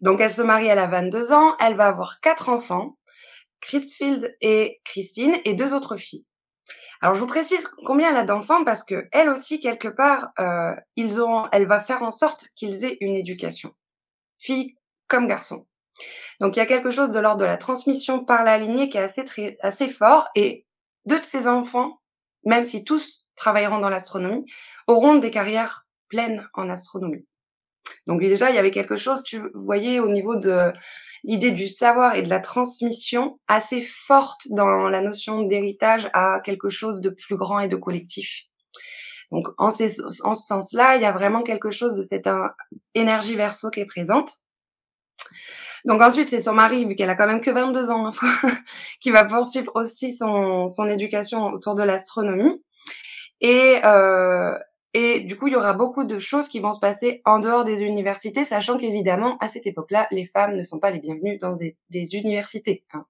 Donc, 0.00 0.20
elle 0.20 0.32
se 0.32 0.42
marie, 0.42 0.68
elle 0.68 0.78
a 0.78 0.86
22 0.86 1.32
ans, 1.32 1.56
elle 1.58 1.76
va 1.76 1.88
avoir 1.88 2.20
quatre 2.20 2.48
enfants, 2.48 2.96
Christfield 3.60 4.36
et 4.40 4.80
Christine, 4.84 5.36
et 5.44 5.54
deux 5.54 5.74
autres 5.74 5.96
filles. 5.96 6.24
Alors 7.02 7.14
je 7.14 7.20
vous 7.20 7.26
précise 7.26 7.66
combien 7.86 8.10
elle 8.10 8.16
a 8.16 8.24
d'enfants 8.24 8.62
parce 8.62 8.84
que 8.84 9.08
elle 9.10 9.30
aussi 9.30 9.58
quelque 9.58 9.88
part, 9.88 10.32
euh, 10.38 10.74
ils 10.96 11.22
ont, 11.22 11.46
elle 11.50 11.66
va 11.66 11.80
faire 11.80 12.02
en 12.02 12.10
sorte 12.10 12.48
qu'ils 12.54 12.84
aient 12.84 12.98
une 13.00 13.16
éducation, 13.16 13.74
fille 14.38 14.76
comme 15.10 15.26
garçon. 15.26 15.66
Donc 16.40 16.56
il 16.56 16.60
y 16.60 16.62
a 16.62 16.66
quelque 16.66 16.90
chose 16.90 17.12
de 17.12 17.20
l'ordre 17.20 17.40
de 17.40 17.44
la 17.44 17.58
transmission 17.58 18.24
par 18.24 18.44
la 18.44 18.56
lignée 18.56 18.88
qui 18.88 18.96
est 18.96 19.02
assez 19.02 19.24
très, 19.26 19.58
assez 19.60 19.88
fort 19.88 20.28
et 20.34 20.66
deux 21.04 21.20
de 21.20 21.24
ces 21.24 21.46
enfants, 21.46 22.00
même 22.44 22.64
si 22.64 22.84
tous 22.84 23.26
travailleront 23.36 23.78
dans 23.78 23.90
l'astronomie, 23.90 24.46
auront 24.86 25.16
des 25.16 25.30
carrières 25.30 25.86
pleines 26.08 26.48
en 26.54 26.70
astronomie. 26.70 27.26
Donc 28.06 28.20
déjà 28.20 28.48
il 28.50 28.56
y 28.56 28.58
avait 28.58 28.70
quelque 28.70 28.96
chose, 28.96 29.22
tu 29.22 29.42
voyais 29.54 30.00
au 30.00 30.08
niveau 30.08 30.36
de 30.36 30.72
l'idée 31.22 31.50
du 31.50 31.68
savoir 31.68 32.14
et 32.14 32.22
de 32.22 32.30
la 32.30 32.40
transmission 32.40 33.38
assez 33.46 33.82
forte 33.82 34.40
dans 34.50 34.88
la 34.88 35.02
notion 35.02 35.42
d'héritage 35.42 36.08
à 36.14 36.40
quelque 36.40 36.70
chose 36.70 37.00
de 37.00 37.10
plus 37.10 37.36
grand 37.36 37.60
et 37.60 37.68
de 37.68 37.76
collectif. 37.76 38.44
Donc 39.30 39.48
en, 39.58 39.70
ce 39.70 39.88
sens-là, 39.88 40.96
il 40.96 41.02
y 41.02 41.04
a 41.04 41.12
vraiment 41.12 41.42
quelque 41.42 41.70
chose 41.70 41.94
de 41.94 42.02
cette 42.02 42.28
énergie 42.94 43.36
verso 43.36 43.70
qui 43.70 43.80
est 43.80 43.86
présente. 43.86 44.30
Donc 45.84 46.02
ensuite, 46.02 46.28
c'est 46.28 46.40
son 46.40 46.52
mari, 46.52 46.84
vu 46.84 46.94
qu'elle 46.94 47.10
a 47.10 47.16
quand 47.16 47.26
même 47.26 47.40
que 47.40 47.50
22 47.50 47.90
ans, 47.90 48.10
qui 49.00 49.10
va 49.10 49.24
poursuivre 49.24 49.72
aussi 49.74 50.12
son, 50.12 50.68
son 50.68 50.88
éducation 50.88 51.46
autour 51.46 51.74
de 51.74 51.82
l'astronomie. 51.82 52.62
Et, 53.40 53.80
euh, 53.84 54.54
et 54.92 55.20
du 55.20 55.36
coup, 55.38 55.46
il 55.46 55.52
y 55.52 55.56
aura 55.56 55.72
beaucoup 55.72 56.04
de 56.04 56.18
choses 56.18 56.48
qui 56.48 56.60
vont 56.60 56.72
se 56.72 56.80
passer 56.80 57.22
en 57.24 57.38
dehors 57.38 57.64
des 57.64 57.82
universités, 57.82 58.44
sachant 58.44 58.76
qu'évidemment, 58.76 59.38
à 59.38 59.48
cette 59.48 59.66
époque-là, 59.66 60.08
les 60.10 60.26
femmes 60.26 60.56
ne 60.56 60.62
sont 60.62 60.80
pas 60.80 60.90
les 60.90 60.98
bienvenues 60.98 61.38
dans 61.38 61.54
des, 61.54 61.76
universités. 62.14 62.84
Hein. 62.92 63.06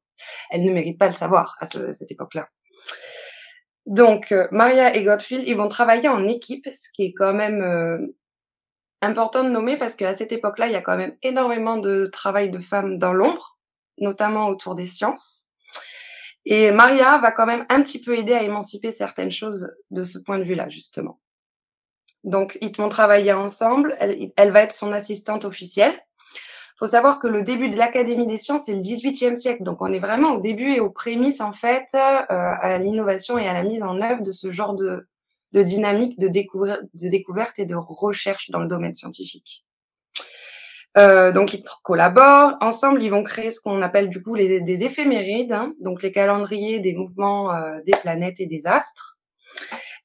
Elles 0.51 0.63
ne 0.63 0.73
méritent 0.73 0.99
pas 0.99 1.09
le 1.09 1.15
savoir 1.15 1.57
à, 1.61 1.67
cette 1.67 2.11
époque-là. 2.11 2.49
Donc, 3.87 4.31
euh, 4.31 4.47
Maria 4.53 4.95
et 4.95 5.03
Gottfield, 5.03 5.45
ils 5.47 5.57
vont 5.57 5.69
travailler 5.69 6.09
en 6.09 6.29
équipe, 6.29 6.69
ce 6.73 6.91
qui 6.95 7.07
est 7.07 7.13
quand 7.13 7.33
même 7.33 7.63
euh, 7.63 7.99
important 9.03 9.45
de 9.45 9.51
nommer 9.51 9.77
parce 9.77 9.95
qu'à 9.95 10.13
cette 10.13 10.33
époque-là, 10.33 10.67
il 10.67 10.73
y 10.73 10.77
a 10.77 10.83
quand 10.83 10.97
même 10.97 11.17
énormément 11.23 11.79
de 11.79 12.07
travail 12.07 12.51
de 12.51 12.59
femmes 12.59 12.99
dans 12.99 13.13
l'ombre, 13.13 13.59
notamment 13.99 14.49
autour 14.49 14.75
des 14.75 14.87
sciences. 14.87 15.47
Et 16.47 16.71
Maria 16.71 17.19
va 17.19 17.33
quand 17.33 17.47
même 17.47 17.67
un 17.69 17.83
petit 17.83 18.01
peu 18.01 18.17
aider 18.17 18.33
à 18.33 18.43
émanciper 18.43 18.93
certaines 18.93 19.31
choses 19.31 19.75
de 19.91 20.05
ce 20.05 20.19
point 20.19 20.39
de 20.39 20.45
vue-là, 20.45 20.69
justement. 20.69 21.21
Donc, 22.25 22.59
ils 22.61 22.75
vont 22.77 22.89
travailler 22.89 23.33
ensemble. 23.33 23.97
Elle, 24.01 24.51
va 24.51 24.63
être 24.63 24.73
son 24.73 24.93
assistante 24.93 25.45
officielle. 25.45 25.99
Faut 26.79 26.87
savoir 26.87 27.19
que 27.19 27.27
le 27.27 27.43
début 27.43 27.69
de 27.69 27.77
l'Académie 27.77 28.27
des 28.27 28.39
sciences, 28.39 28.65
c'est 28.65 28.75
le 28.75 28.81
XVIIIe 28.81 29.37
siècle. 29.37 29.63
Donc, 29.63 29.83
on 29.83 29.93
est 29.93 29.99
vraiment 29.99 30.33
au 30.33 30.41
début 30.41 30.73
et 30.73 30.81
aux 30.81 30.91
prémices, 30.91 31.43
en 31.43 31.53
fait, 31.53 31.89
euh, 31.95 31.99
à 32.29 32.79
l'innovation 32.79 33.37
et 33.37 33.47
à 33.47 33.53
la 33.53 33.63
mise 33.63 33.83
en 33.83 34.01
œuvre 34.01 34.23
de 34.23 34.33
ce 34.33 34.51
genre 34.51 34.75
de, 34.75 35.07
de 35.53 35.63
dynamique 35.63 36.19
de, 36.19 36.29
découverte 36.29 37.59
et 37.59 37.67
de 37.67 37.75
recherche 37.75 38.51
dans 38.51 38.61
le 38.61 38.69
domaine 38.69 38.95
scientifique. 38.95 39.65
Euh, 40.99 41.31
donc 41.31 41.55
ils 41.55 41.63
collaborent 41.85 42.57
ensemble, 42.61 43.03
ils 43.03 43.11
vont 43.11 43.23
créer 43.23 43.53
ce 43.53 43.61
qu'on 43.61 43.81
appelle 43.81 44.11
du 44.11 44.23
coup 44.23 44.35
les, 44.35 44.61
des 44.61 44.83
éphémérides, 44.83 45.53
hein, 45.53 45.73
donc 45.81 46.03
les 46.03 46.11
calendriers 46.11 46.81
des 46.81 46.95
mouvements 46.95 47.55
euh, 47.55 47.79
des 47.87 47.97
planètes 48.01 48.41
et 48.41 48.47
des 48.47 48.67
astres. 48.67 49.19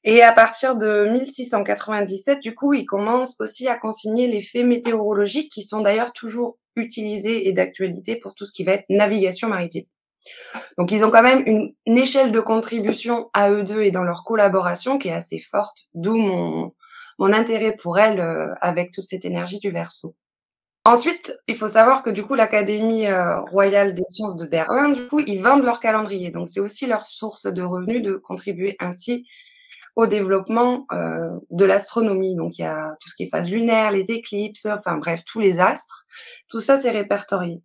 Et 0.04 0.22
à 0.22 0.32
partir 0.32 0.76
de 0.76 1.08
1697, 1.10 2.38
du 2.38 2.54
coup, 2.54 2.72
ils 2.72 2.86
commencent 2.86 3.40
aussi 3.40 3.66
à 3.66 3.76
consigner 3.76 4.28
les 4.28 4.40
faits 4.40 4.64
météorologiques 4.64 5.50
qui 5.50 5.62
sont 5.62 5.80
d'ailleurs 5.80 6.12
toujours 6.12 6.58
utilisés 6.76 7.48
et 7.48 7.52
d'actualité 7.52 8.14
pour 8.14 8.34
tout 8.34 8.46
ce 8.46 8.52
qui 8.52 8.62
va 8.62 8.72
être 8.72 8.84
navigation 8.88 9.48
maritime. 9.48 9.86
Donc 10.78 10.92
ils 10.92 11.04
ont 11.04 11.10
quand 11.10 11.22
même 11.22 11.42
une, 11.46 11.98
échelle 11.98 12.32
de 12.32 12.40
contribution 12.40 13.30
à 13.32 13.50
eux 13.50 13.62
deux 13.62 13.82
et 13.82 13.90
dans 13.90 14.04
leur 14.04 14.24
collaboration 14.24 14.98
qui 14.98 15.08
est 15.08 15.12
assez 15.12 15.40
forte, 15.40 15.86
d'où 15.94 16.16
mon, 16.16 16.72
intérêt 17.18 17.76
pour 17.76 17.98
elle 17.98 18.20
euh, 18.20 18.54
avec 18.60 18.92
toute 18.92 19.04
cette 19.04 19.24
énergie 19.24 19.58
du 19.58 19.70
verso. 19.70 20.14
Ensuite, 20.84 21.36
il 21.48 21.56
faut 21.56 21.66
savoir 21.66 22.02
que 22.02 22.10
du 22.10 22.22
coup 22.22 22.34
l'Académie 22.34 23.06
euh, 23.06 23.40
royale 23.40 23.94
des 23.94 24.04
sciences 24.06 24.36
de 24.36 24.46
Berlin, 24.46 24.90
du 24.90 25.08
coup, 25.08 25.18
ils 25.18 25.42
vendent 25.42 25.64
leur 25.64 25.80
calendrier. 25.80 26.30
Donc 26.30 26.48
c'est 26.48 26.60
aussi 26.60 26.86
leur 26.86 27.04
source 27.04 27.46
de 27.46 27.62
revenus 27.62 28.02
de 28.02 28.14
contribuer 28.14 28.76
ainsi 28.78 29.26
au 29.96 30.06
développement 30.06 30.86
euh, 30.92 31.30
de 31.50 31.64
l'astronomie. 31.64 32.36
Donc 32.36 32.58
il 32.58 32.62
y 32.62 32.66
a 32.66 32.94
tout 33.00 33.08
ce 33.08 33.16
qui 33.16 33.24
est 33.24 33.30
phase 33.30 33.50
lunaire, 33.50 33.90
les 33.90 34.10
éclipses, 34.12 34.66
enfin 34.66 34.96
bref, 34.98 35.24
tous 35.24 35.40
les 35.40 35.58
astres. 35.58 36.06
Tout 36.48 36.60
ça 36.60 36.78
c'est 36.78 36.90
répertorié. 36.90 37.62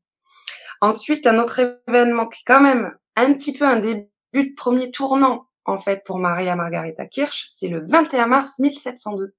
Ensuite, 0.82 1.28
un 1.28 1.40
autre 1.40 1.80
événement 1.88 2.28
qui 2.28 2.40
est 2.40 2.54
quand 2.54 2.62
même 2.62 2.96
un 3.16 3.34
petit 3.34 3.58
peu 3.58 3.66
un 3.66 3.80
début 3.80 4.10
de 4.34 4.56
premier 4.56 4.92
tournant 4.92 5.48
en 5.66 5.78
fait 5.78 6.04
pour 6.06 6.18
Maria 6.18 6.56
Margareta 6.56 7.06
Kirch, 7.06 7.48
c'est 7.50 7.68
le 7.68 7.86
21 7.86 8.28
mars 8.28 8.60
1702. 8.60 9.34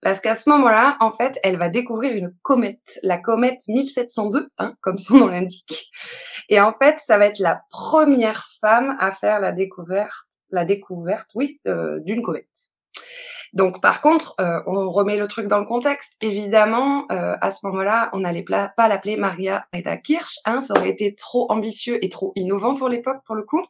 Parce 0.00 0.20
qu'à 0.20 0.36
ce 0.36 0.48
moment-là, 0.50 0.96
en 1.00 1.10
fait, 1.10 1.40
elle 1.42 1.58
va 1.58 1.68
découvrir 1.68 2.14
une 2.14 2.32
comète, 2.42 3.00
la 3.02 3.18
comète 3.18 3.66
1702, 3.66 4.48
hein, 4.58 4.74
comme 4.80 4.98
son 4.98 5.18
nom 5.18 5.26
l'indique. 5.26 5.90
Et 6.48 6.60
en 6.60 6.72
fait, 6.72 6.98
ça 7.00 7.18
va 7.18 7.26
être 7.26 7.40
la 7.40 7.62
première 7.70 8.48
femme 8.60 8.96
à 9.00 9.10
faire 9.10 9.40
la 9.40 9.50
découverte, 9.50 10.28
la 10.50 10.64
découverte, 10.64 11.30
oui, 11.34 11.60
euh, 11.66 11.98
d'une 12.00 12.22
comète. 12.22 12.46
Donc 13.52 13.80
par 13.80 14.00
contre, 14.00 14.34
euh, 14.40 14.60
on 14.66 14.90
remet 14.90 15.16
le 15.16 15.26
truc 15.28 15.46
dans 15.46 15.58
le 15.58 15.66
contexte. 15.66 16.16
Évidemment, 16.20 17.06
euh, 17.10 17.36
à 17.40 17.50
ce 17.50 17.66
moment-là, 17.66 18.10
on 18.12 18.20
n'allait 18.20 18.44
pas 18.44 18.88
l'appeler 18.88 19.16
Maria 19.16 19.66
Reda 19.72 19.96
Kirch. 19.96 20.38
Hein, 20.44 20.60
ça 20.60 20.74
aurait 20.76 20.90
été 20.90 21.14
trop 21.14 21.50
ambitieux 21.50 22.02
et 22.04 22.10
trop 22.10 22.32
innovant 22.36 22.74
pour 22.74 22.88
l'époque, 22.88 23.18
pour 23.26 23.34
le 23.34 23.42
coup. 23.42 23.62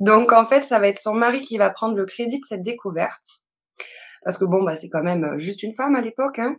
Donc 0.00 0.32
en 0.32 0.44
fait, 0.44 0.62
ça 0.62 0.78
va 0.78 0.88
être 0.88 0.98
son 0.98 1.14
mari 1.14 1.42
qui 1.42 1.58
va 1.58 1.70
prendre 1.70 1.96
le 1.96 2.06
crédit 2.06 2.40
de 2.40 2.44
cette 2.44 2.62
découverte 2.62 3.42
parce 4.24 4.38
que 4.38 4.44
bon, 4.44 4.62
bah, 4.62 4.76
c'est 4.76 4.88
quand 4.88 5.02
même 5.02 5.24
euh, 5.24 5.38
juste 5.38 5.62
une 5.62 5.74
femme 5.74 5.96
à 5.96 6.00
l'époque. 6.00 6.38
Hein. 6.38 6.56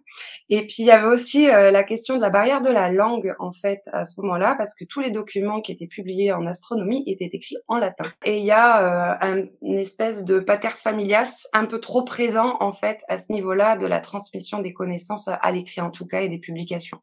Et 0.50 0.62
puis 0.62 0.78
il 0.80 0.86
y 0.86 0.92
avait 0.92 1.08
aussi 1.08 1.50
euh, 1.50 1.72
la 1.72 1.84
question 1.84 2.16
de 2.16 2.22
la 2.22 2.30
barrière 2.30 2.62
de 2.62 2.70
la 2.70 2.92
langue 2.92 3.36
en 3.40 3.52
fait 3.52 3.82
à 3.92 4.06
ce 4.06 4.20
moment-là, 4.22 4.56
parce 4.58 4.76
que 4.76 4.86
tous 4.86 5.00
les 5.00 5.12
documents 5.12 5.62
qui 5.62 5.72
étaient 5.72 5.88
publiés 5.88 6.34
en 6.34 6.46
astronomie 6.46 7.04
étaient 7.08 7.30
écrits 7.32 7.58
en 7.68 7.78
latin. 7.78 8.10
Et 8.26 8.40
il 8.40 8.46
y 8.46 8.52
a 8.52 9.22
euh, 9.24 9.46
une 9.62 9.78
espèce 9.78 10.24
de 10.26 10.40
pater 10.40 10.70
familias 10.70 11.48
un 11.54 11.66
peu 11.66 11.80
trop 11.80 12.04
présent 12.04 12.58
en 12.60 12.74
fait 12.74 13.02
à 13.08 13.18
ce 13.18 13.32
niveau-là 13.32 13.78
de 13.78 13.86
la 13.86 14.00
transmission 14.00 14.60
des 14.60 14.74
connaissances 14.74 15.28
à 15.28 15.52
l'écrit 15.52 15.82
en 15.82 15.92
tout 15.92 16.06
cas 16.06 16.22
et 16.22 16.30
des 16.30 16.40
publications. 16.40 17.00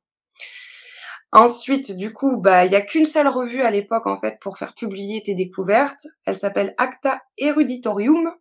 Ensuite, 1.33 1.97
du 1.97 2.13
coup, 2.13 2.39
bah, 2.39 2.67
il 2.67 2.73
y 2.73 2.77
a 2.77 2.81
qu'une 2.81 3.05
seule 3.05 3.29
revue 3.29 3.63
à 3.63 3.71
l'époque 3.71 4.09
en 4.09 4.19
fait 4.19 4.39
pour 4.41 4.59
faire 4.59 4.75
publier 4.75 5.23
tes 5.23 5.35
découvertes. 5.35 6.07
Elle 6.27 6.37
s'appelle 6.37 6.75
Acta 6.77 7.23
Eruditorium 7.39 8.33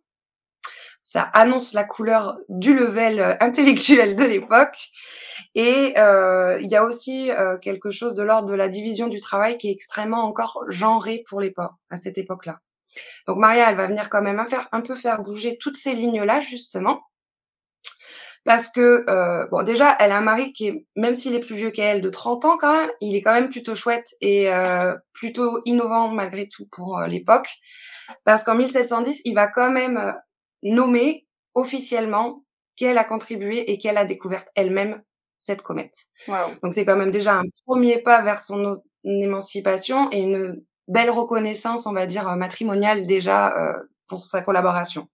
ça 1.10 1.22
annonce 1.22 1.72
la 1.72 1.82
couleur 1.82 2.38
du 2.48 2.72
level 2.72 3.18
euh, 3.18 3.34
intellectuel 3.40 4.14
de 4.14 4.22
l'époque. 4.22 4.90
Et 5.56 5.98
euh, 5.98 6.60
il 6.60 6.70
y 6.70 6.76
a 6.76 6.84
aussi 6.84 7.32
euh, 7.32 7.58
quelque 7.58 7.90
chose 7.90 8.14
de 8.14 8.22
l'ordre 8.22 8.48
de 8.48 8.54
la 8.54 8.68
division 8.68 9.08
du 9.08 9.20
travail 9.20 9.58
qui 9.58 9.70
est 9.70 9.72
extrêmement 9.72 10.22
encore 10.22 10.62
genré 10.68 11.24
pour 11.28 11.40
l'époque, 11.40 11.72
à 11.90 11.96
cette 11.96 12.16
époque-là. 12.16 12.60
Donc 13.26 13.38
Maria, 13.38 13.68
elle 13.68 13.76
va 13.76 13.88
venir 13.88 14.08
quand 14.08 14.22
même 14.22 14.38
un, 14.38 14.80
peu 14.82 14.94
faire 14.94 15.20
bouger 15.20 15.58
toutes 15.58 15.76
ces 15.76 15.94
lignes-là, 15.94 16.42
justement. 16.42 17.00
Parce 18.44 18.68
que, 18.68 19.04
bon, 19.50 19.64
déjà, 19.64 19.96
elle 19.98 20.12
a 20.12 20.16
un 20.16 20.22
mari 20.22 20.52
qui 20.52 20.68
est, 20.68 20.86
même 20.96 21.16
s'il 21.16 21.34
est 21.34 21.40
plus 21.40 21.56
vieux 21.56 21.70
qu'elle, 21.70 22.02
de 22.02 22.08
30 22.08 22.44
ans 22.44 22.56
quand 22.56 22.72
même, 22.72 22.90
il 23.00 23.14
est 23.16 23.22
quand 23.22 23.34
même 23.34 23.50
plutôt 23.50 23.74
chouette 23.74 24.14
et 24.20 24.48
plutôt 25.12 25.60
innovant 25.66 26.08
malgré 26.08 26.48
tout 26.48 26.66
pour 26.70 27.00
l'époque. 27.00 27.48
Parce 28.24 28.44
qu'en 28.44 28.54
1710, 28.54 29.22
il 29.24 29.34
va 29.34 29.46
quand 29.46 29.70
même 29.70 30.14
nommée 30.62 31.26
officiellement 31.54 32.44
qu'elle 32.76 32.98
a 32.98 33.04
contribué 33.04 33.70
et 33.70 33.78
qu'elle 33.78 33.98
a 33.98 34.04
découvert 34.04 34.44
elle-même 34.54 35.02
cette 35.36 35.62
comète. 35.62 35.96
Donc 36.62 36.74
c'est 36.74 36.84
quand 36.84 36.96
même 36.96 37.10
déjà 37.10 37.38
un 37.38 37.44
premier 37.66 37.98
pas 37.98 38.22
vers 38.22 38.40
son 38.40 38.82
émancipation 39.04 40.10
et 40.12 40.20
une 40.20 40.62
belle 40.88 41.10
reconnaissance, 41.10 41.86
on 41.86 41.92
va 41.92 42.06
dire, 42.06 42.28
matrimoniale 42.36 43.06
déjà 43.06 43.56
euh, 43.56 43.72
pour 44.06 44.24
sa 44.26 44.42
collaboration. 44.42 45.08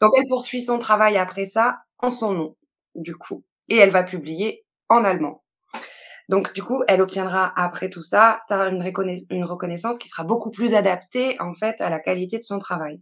Donc 0.00 0.12
elle 0.18 0.26
poursuit 0.28 0.62
son 0.62 0.78
travail 0.78 1.16
après 1.16 1.44
ça 1.44 1.78
en 1.98 2.10
son 2.10 2.32
nom, 2.32 2.56
du 2.94 3.14
coup, 3.14 3.44
et 3.68 3.76
elle 3.76 3.92
va 3.92 4.02
publier 4.02 4.64
en 4.88 5.04
allemand. 5.04 5.42
Donc 6.28 6.52
du 6.54 6.62
coup, 6.62 6.82
elle 6.88 7.00
obtiendra 7.00 7.52
après 7.56 7.90
tout 7.90 8.02
ça, 8.02 8.38
ça 8.48 8.68
une, 8.68 8.82
une 9.30 9.44
reconnaissance 9.44 9.98
qui 9.98 10.08
sera 10.08 10.24
beaucoup 10.24 10.50
plus 10.50 10.74
adaptée 10.74 11.40
en 11.40 11.54
fait 11.54 11.80
à 11.80 11.90
la 11.90 12.00
qualité 12.00 12.38
de 12.38 12.42
son 12.42 12.58
travail. 12.58 13.00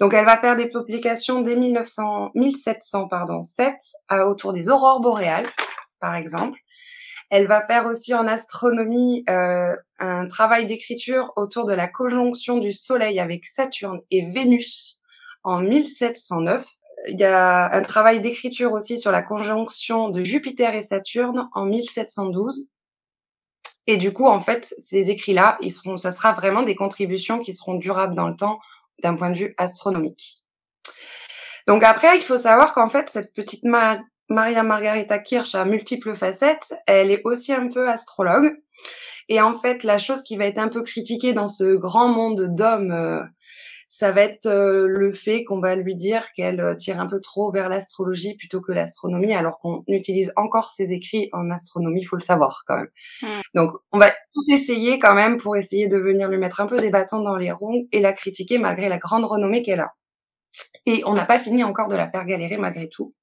Donc 0.00 0.12
elle 0.12 0.26
va 0.26 0.36
faire 0.36 0.56
des 0.56 0.68
publications 0.68 1.40
dès 1.40 1.56
1900, 1.56 2.32
1700 2.34 3.08
pardon, 3.08 3.42
7 3.42 3.74
autour 4.26 4.52
des 4.52 4.68
aurores 4.68 5.00
boréales, 5.00 5.48
par 6.00 6.14
exemple. 6.14 6.58
Elle 7.30 7.48
va 7.48 7.66
faire 7.66 7.86
aussi 7.86 8.14
en 8.14 8.28
astronomie 8.28 9.24
euh, 9.28 9.74
un 9.98 10.28
travail 10.28 10.66
d'écriture 10.66 11.32
autour 11.36 11.66
de 11.66 11.72
la 11.72 11.88
conjonction 11.88 12.58
du 12.58 12.70
Soleil 12.70 13.18
avec 13.18 13.46
Saturne 13.46 14.00
et 14.10 14.26
Vénus 14.26 15.00
en 15.42 15.60
1709. 15.60 16.64
Il 17.08 17.18
y 17.18 17.24
a 17.24 17.72
un 17.72 17.82
travail 17.82 18.20
d'écriture 18.20 18.72
aussi 18.72 18.98
sur 18.98 19.10
la 19.10 19.22
conjonction 19.22 20.08
de 20.08 20.22
Jupiter 20.22 20.74
et 20.74 20.82
Saturne 20.82 21.48
en 21.52 21.66
1712. 21.66 22.68
Et 23.88 23.96
du 23.96 24.12
coup, 24.12 24.26
en 24.26 24.40
fait, 24.40 24.74
ces 24.78 25.10
écrits-là, 25.10 25.58
ils 25.60 25.70
seront, 25.70 25.96
ça 25.96 26.10
sera 26.10 26.32
vraiment 26.32 26.62
des 26.62 26.74
contributions 26.74 27.38
qui 27.38 27.54
seront 27.54 27.74
durables 27.74 28.14
dans 28.14 28.28
le 28.28 28.36
temps 28.36 28.58
d'un 29.02 29.14
point 29.14 29.30
de 29.30 29.38
vue 29.38 29.54
astronomique. 29.58 30.42
Donc 31.66 31.82
après, 31.82 32.16
il 32.16 32.22
faut 32.22 32.36
savoir 32.36 32.74
qu'en 32.74 32.88
fait, 32.88 33.10
cette 33.10 33.32
petite 33.32 33.64
Maria 33.64 34.62
Margarita 34.62 35.18
Kirsch 35.18 35.54
a 35.54 35.64
multiples 35.64 36.14
facettes. 36.14 36.74
Elle 36.86 37.10
est 37.10 37.22
aussi 37.24 37.52
un 37.52 37.68
peu 37.68 37.88
astrologue. 37.88 38.56
Et 39.28 39.40
en 39.40 39.58
fait, 39.58 39.82
la 39.82 39.98
chose 39.98 40.22
qui 40.22 40.36
va 40.36 40.46
être 40.46 40.58
un 40.58 40.68
peu 40.68 40.82
critiquée 40.82 41.32
dans 41.32 41.48
ce 41.48 41.76
grand 41.76 42.08
monde 42.08 42.54
d'hommes, 42.54 42.92
euh, 42.92 43.22
ça 43.96 44.12
va 44.12 44.22
être 44.22 44.46
euh, 44.46 44.86
le 44.86 45.12
fait 45.14 45.44
qu'on 45.44 45.58
va 45.58 45.74
lui 45.74 45.96
dire 45.96 46.30
qu'elle 46.34 46.60
euh, 46.60 46.74
tire 46.74 47.00
un 47.00 47.06
peu 47.06 47.18
trop 47.18 47.50
vers 47.50 47.70
l'astrologie 47.70 48.36
plutôt 48.36 48.60
que 48.60 48.72
l'astronomie, 48.72 49.32
alors 49.34 49.58
qu'on 49.58 49.84
utilise 49.88 50.32
encore 50.36 50.70
ses 50.70 50.92
écrits 50.92 51.30
en 51.32 51.50
astronomie, 51.50 52.02
il 52.02 52.04
faut 52.04 52.16
le 52.16 52.22
savoir 52.22 52.64
quand 52.66 52.76
même. 52.76 52.90
Donc, 53.54 53.70
on 53.92 53.98
va 53.98 54.10
tout 54.10 54.44
essayer 54.52 54.98
quand 54.98 55.14
même 55.14 55.38
pour 55.38 55.56
essayer 55.56 55.88
de 55.88 55.96
venir 55.96 56.28
lui 56.28 56.36
mettre 56.36 56.60
un 56.60 56.66
peu 56.66 56.76
des 56.76 56.90
bâtons 56.90 57.22
dans 57.22 57.36
les 57.36 57.52
roues 57.52 57.88
et 57.90 58.00
la 58.00 58.12
critiquer 58.12 58.58
malgré 58.58 58.90
la 58.90 58.98
grande 58.98 59.24
renommée 59.24 59.62
qu'elle 59.62 59.80
a. 59.80 59.94
Et 60.84 61.02
on 61.06 61.14
n'a 61.14 61.24
pas 61.24 61.38
fini 61.38 61.64
encore 61.64 61.88
de 61.88 61.96
la 61.96 62.08
faire 62.08 62.26
galérer 62.26 62.58
malgré 62.58 62.90
tout. 62.90 63.14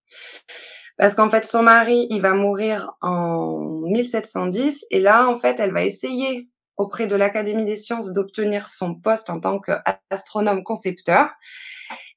Parce 0.98 1.13
qu'en 1.13 1.30
fait, 1.30 1.46
son 1.46 1.62
mari, 1.62 2.08
il 2.10 2.22
va 2.22 2.34
mourir 2.34 2.94
en 3.01 3.60
1710. 3.92 4.86
Et 4.89 5.00
là, 5.00 5.27
en 5.27 5.39
fait, 5.39 5.60
elle 5.60 5.72
va 5.72 5.84
essayer 5.84 6.50
auprès 6.77 7.08
de 7.08 7.15
l'Académie 7.15 7.65
des 7.65 7.75
sciences 7.75 8.12
d'obtenir 8.12 8.70
son 8.70 8.96
poste 8.96 9.30
en 9.30 9.39
tant 9.39 9.60
qu'astronome 9.60 10.63
concepteur. 10.63 11.32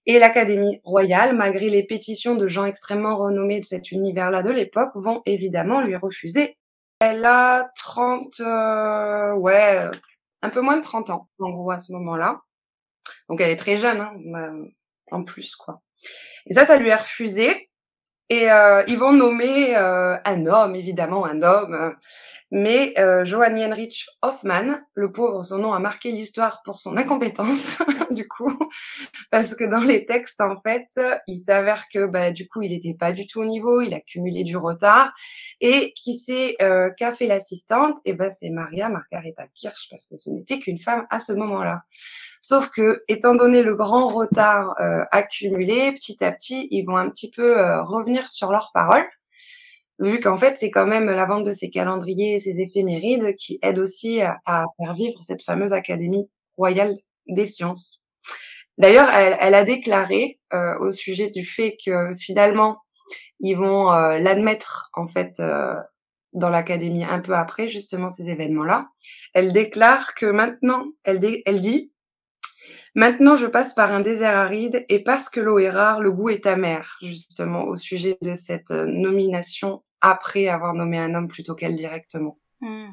Et 0.07 0.19
l'Académie 0.19 0.81
royale, 0.85 1.35
malgré 1.37 1.69
les 1.69 1.85
pétitions 1.85 2.37
de 2.37 2.47
gens 2.47 2.65
extrêmement 2.65 3.17
renommés 3.17 3.61
de 3.61 3.65
cet 3.65 3.91
univers-là 3.91 4.43
de 4.43 4.51
l'époque, 4.51 4.91
vont 4.95 5.23
évidemment 5.27 5.81
lui 5.81 5.97
refuser. 5.97 6.57
Elle 7.01 7.25
a 7.25 7.71
30, 7.77 8.41
euh, 8.41 9.35
ouais, 9.35 9.91
un 10.43 10.51
peu 10.51 10.61
moins 10.61 10.77
de 10.77 10.83
30 10.83 11.11
ans, 11.11 11.29
en 11.41 11.51
gros, 11.51 11.71
à 11.71 11.81
ce 11.81 11.93
moment-là. 11.93 12.41
Donc 13.29 13.41
elle 13.41 13.51
est 13.51 13.57
très 13.57 13.77
jeune, 13.77 14.01
hein, 14.01 14.55
en 15.11 15.25
plus, 15.25 15.57
quoi. 15.57 15.83
Et 16.47 16.55
ça, 16.55 16.65
ça 16.65 16.77
lui 16.77 16.89
est 16.89 16.95
refusé. 16.95 17.66
Et 18.29 18.51
euh, 18.51 18.83
ils 18.89 18.99
vont 18.99 19.13
nommer 19.13 19.77
euh, 19.77 20.17
un 20.25 20.47
homme, 20.47 20.75
évidemment 20.75 21.25
un 21.27 21.43
homme, 21.43 21.95
mais 22.53 22.95
euh, 22.99 23.25
Johann 23.25 23.59
Heinrich 23.59 24.07
Hoffmann, 24.23 24.81
le 24.95 25.11
pauvre, 25.11 25.43
son 25.43 25.59
nom 25.59 25.73
a 25.73 25.81
marqué 25.81 26.13
l'histoire 26.13 26.63
pour 26.65 26.79
son 26.79 26.97
incompétence, 26.97 27.77
du 28.13 28.29
coup, 28.29 28.57
parce 29.33 29.57
que 29.57 29.65
dans 29.65 29.81
les 29.81 30.07
textes, 30.07 30.41
en 30.41 30.61
fait, 30.61 30.87
il 31.27 31.39
s'avère 31.41 31.89
que, 31.93 32.07
bah, 32.07 32.31
du 32.31 32.47
coup, 32.49 32.63
il 32.63 32.71
n'était 32.71 32.95
pas 32.95 33.13
du 33.13 33.27
tout 33.27 33.41
au 33.41 33.45
niveau, 33.45 33.81
il 33.81 33.95
a 33.95 34.01
cumulé 34.01 34.45
du 34.45 34.57
retard, 34.57 35.13
et 35.61 35.93
qui 35.95 36.17
sait 36.17 36.57
euh, 36.63 36.91
qu'a 36.97 37.13
fait 37.13 37.27
l'assistante? 37.27 37.99
Et 38.05 38.13
ben, 38.13 38.31
c'est 38.31 38.51
Maria 38.51 38.89
Margareta 38.89 39.47
Kirsch, 39.55 39.89
parce 39.91 40.07
que 40.07 40.17
ce 40.17 40.31
n'était 40.31 40.61
qu'une 40.61 40.79
femme 40.79 41.07
à 41.11 41.19
ce 41.19 41.33
moment-là. 41.33 41.83
Sauf 42.47 42.71
que, 42.71 43.03
étant 43.09 43.35
donné 43.35 43.61
le 43.65 43.75
grand 43.75 44.07
retard 44.07 44.77
euh, 44.81 45.03
accumulé, 45.11 45.91
petit 45.91 46.23
à 46.23 46.31
petit, 46.31 46.69
ils 46.71 46.85
vont 46.85 46.97
un 46.97 47.11
petit 47.11 47.29
peu 47.29 47.59
euh, 47.59 47.83
revenir 47.83 48.31
sur 48.31 48.53
leurs 48.53 48.71
paroles, 48.73 49.09
vu 49.99 50.21
qu'en 50.21 50.39
fait, 50.39 50.57
c'est 50.57 50.71
quand 50.71 50.87
même 50.87 51.07
la 51.07 51.27
vente 51.27 51.45
de 51.45 51.53
ces 51.53 51.71
calendriers 51.71 52.35
et 52.35 52.39
ces 52.39 52.61
éphémérides 52.61 53.35
qui 53.35 53.59
aident 53.63 53.81
aussi 53.81 54.21
à, 54.21 54.39
faire 54.79 54.95
vivre 54.95 55.19
cette 55.25 55.43
fameuse 55.43 55.73
Académie 55.73 56.31
royale 56.57 56.97
des 57.27 57.47
sciences. 57.47 58.05
D'ailleurs, 58.79 59.11
elle, 59.13 59.55
a 59.55 59.65
déclaré 59.65 60.39
euh, 60.53 60.79
au 60.79 60.93
sujet 60.93 61.31
du 61.31 61.45
fait 61.45 61.77
que 61.85 62.15
finalement, 62.17 62.79
ils 63.41 63.57
vont 63.57 63.91
l'admettre 63.91 64.91
en 64.95 65.09
fait 65.09 65.43
dans 66.33 66.49
l'académie 66.51 67.05
un 67.05 67.19
peu 67.19 67.35
après 67.35 67.69
justement 67.69 68.11
ces 68.11 68.31
événements-là. 68.31 68.87
Elle 69.35 69.53
déclare 69.53 70.15
que 70.15 70.27
maintenant, 70.27 70.85
elle, 71.03 71.43
elle 71.45 71.61
dit 71.61 71.91
Maintenant, 72.97 73.37
je 73.37 73.47
passe 73.47 73.75
par 73.75 73.93
un 73.93 74.01
désert 74.01 74.35
aride 74.35 74.87
et 74.89 75.03
parce 75.03 75.29
que 75.29 75.39
l'eau 75.39 75.59
est 75.59 75.69
rare, 75.69 76.01
le 76.01 76.11
goût 76.11 76.31
est 76.31 76.47
amer, 76.47 76.97
justement, 77.03 77.65
au 77.65 77.77
sujet 77.77 78.17
de 78.23 78.33
cette 78.33 78.71
euh, 78.71 78.87
nomination 78.87 79.85
après 80.01 80.49
avoir 80.49 80.73
nommé 80.73 80.99
un 80.99 81.15
homme 81.15 81.29
plutôt 81.29 81.55
qu'elle 81.55 81.77
directement. 81.77 82.39
Hmm. 82.63 82.89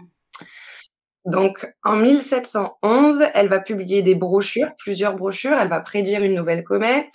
Donc, 1.23 1.65
en 1.85 1.95
1711, 1.95 3.23
elle 3.33 3.47
va 3.47 3.61
publier 3.61 4.01
des 4.01 4.15
brochures, 4.15 4.75
plusieurs 4.77 5.15
brochures. 5.15 5.53
Elle 5.53 5.69
va 5.69 5.79
prédire 5.79 6.21
une 6.21 6.35
nouvelle 6.35 6.65
comète. 6.65 7.13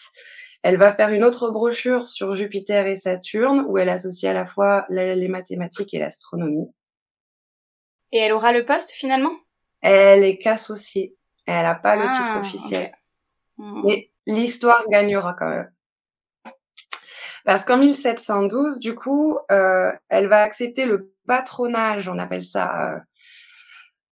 Elle 0.63 0.79
va 0.79 0.95
faire 0.95 1.11
une 1.11 1.25
autre 1.25 1.51
brochure 1.51 2.09
sur 2.09 2.35
Jupiter 2.35 2.87
et 2.87 2.97
Saturne, 2.97 3.67
où 3.69 3.77
elle 3.77 3.91
associe 3.91 4.31
à 4.31 4.35
la 4.35 4.47
fois 4.47 4.87
les 4.89 5.29
mathématiques 5.29 5.93
et 5.93 5.99
l'astronomie. 5.99 6.73
Et 8.13 8.19
elle 8.19 8.33
aura 8.33 8.55
le 8.55 8.65
poste 8.65 8.93
finalement? 8.93 9.35
Elle 9.83 10.25
est 10.25 10.39
qu'associée. 10.39 11.19
Elle 11.49 11.63
n'a 11.63 11.75
pas 11.75 11.97
le 11.97 12.05
ah, 12.07 12.13
titre 12.13 12.39
officiel. 12.41 12.93
Hmm. 13.57 13.83
Mais 13.85 14.11
l'histoire 14.27 14.85
gagnera 14.91 15.35
quand 15.39 15.49
même. 15.49 15.71
Parce 17.47 17.65
qu'en 17.65 17.79
1712, 17.79 18.79
du 18.79 18.95
coup, 18.95 19.39
euh, 19.51 19.91
elle 20.11 20.29
va 20.29 20.43
accepter 20.43 20.85
le 20.85 21.15
patronage, 21.27 22.09
on 22.11 22.19
appelle 22.19 22.45
ça, 22.45 22.93
euh, 22.93 22.99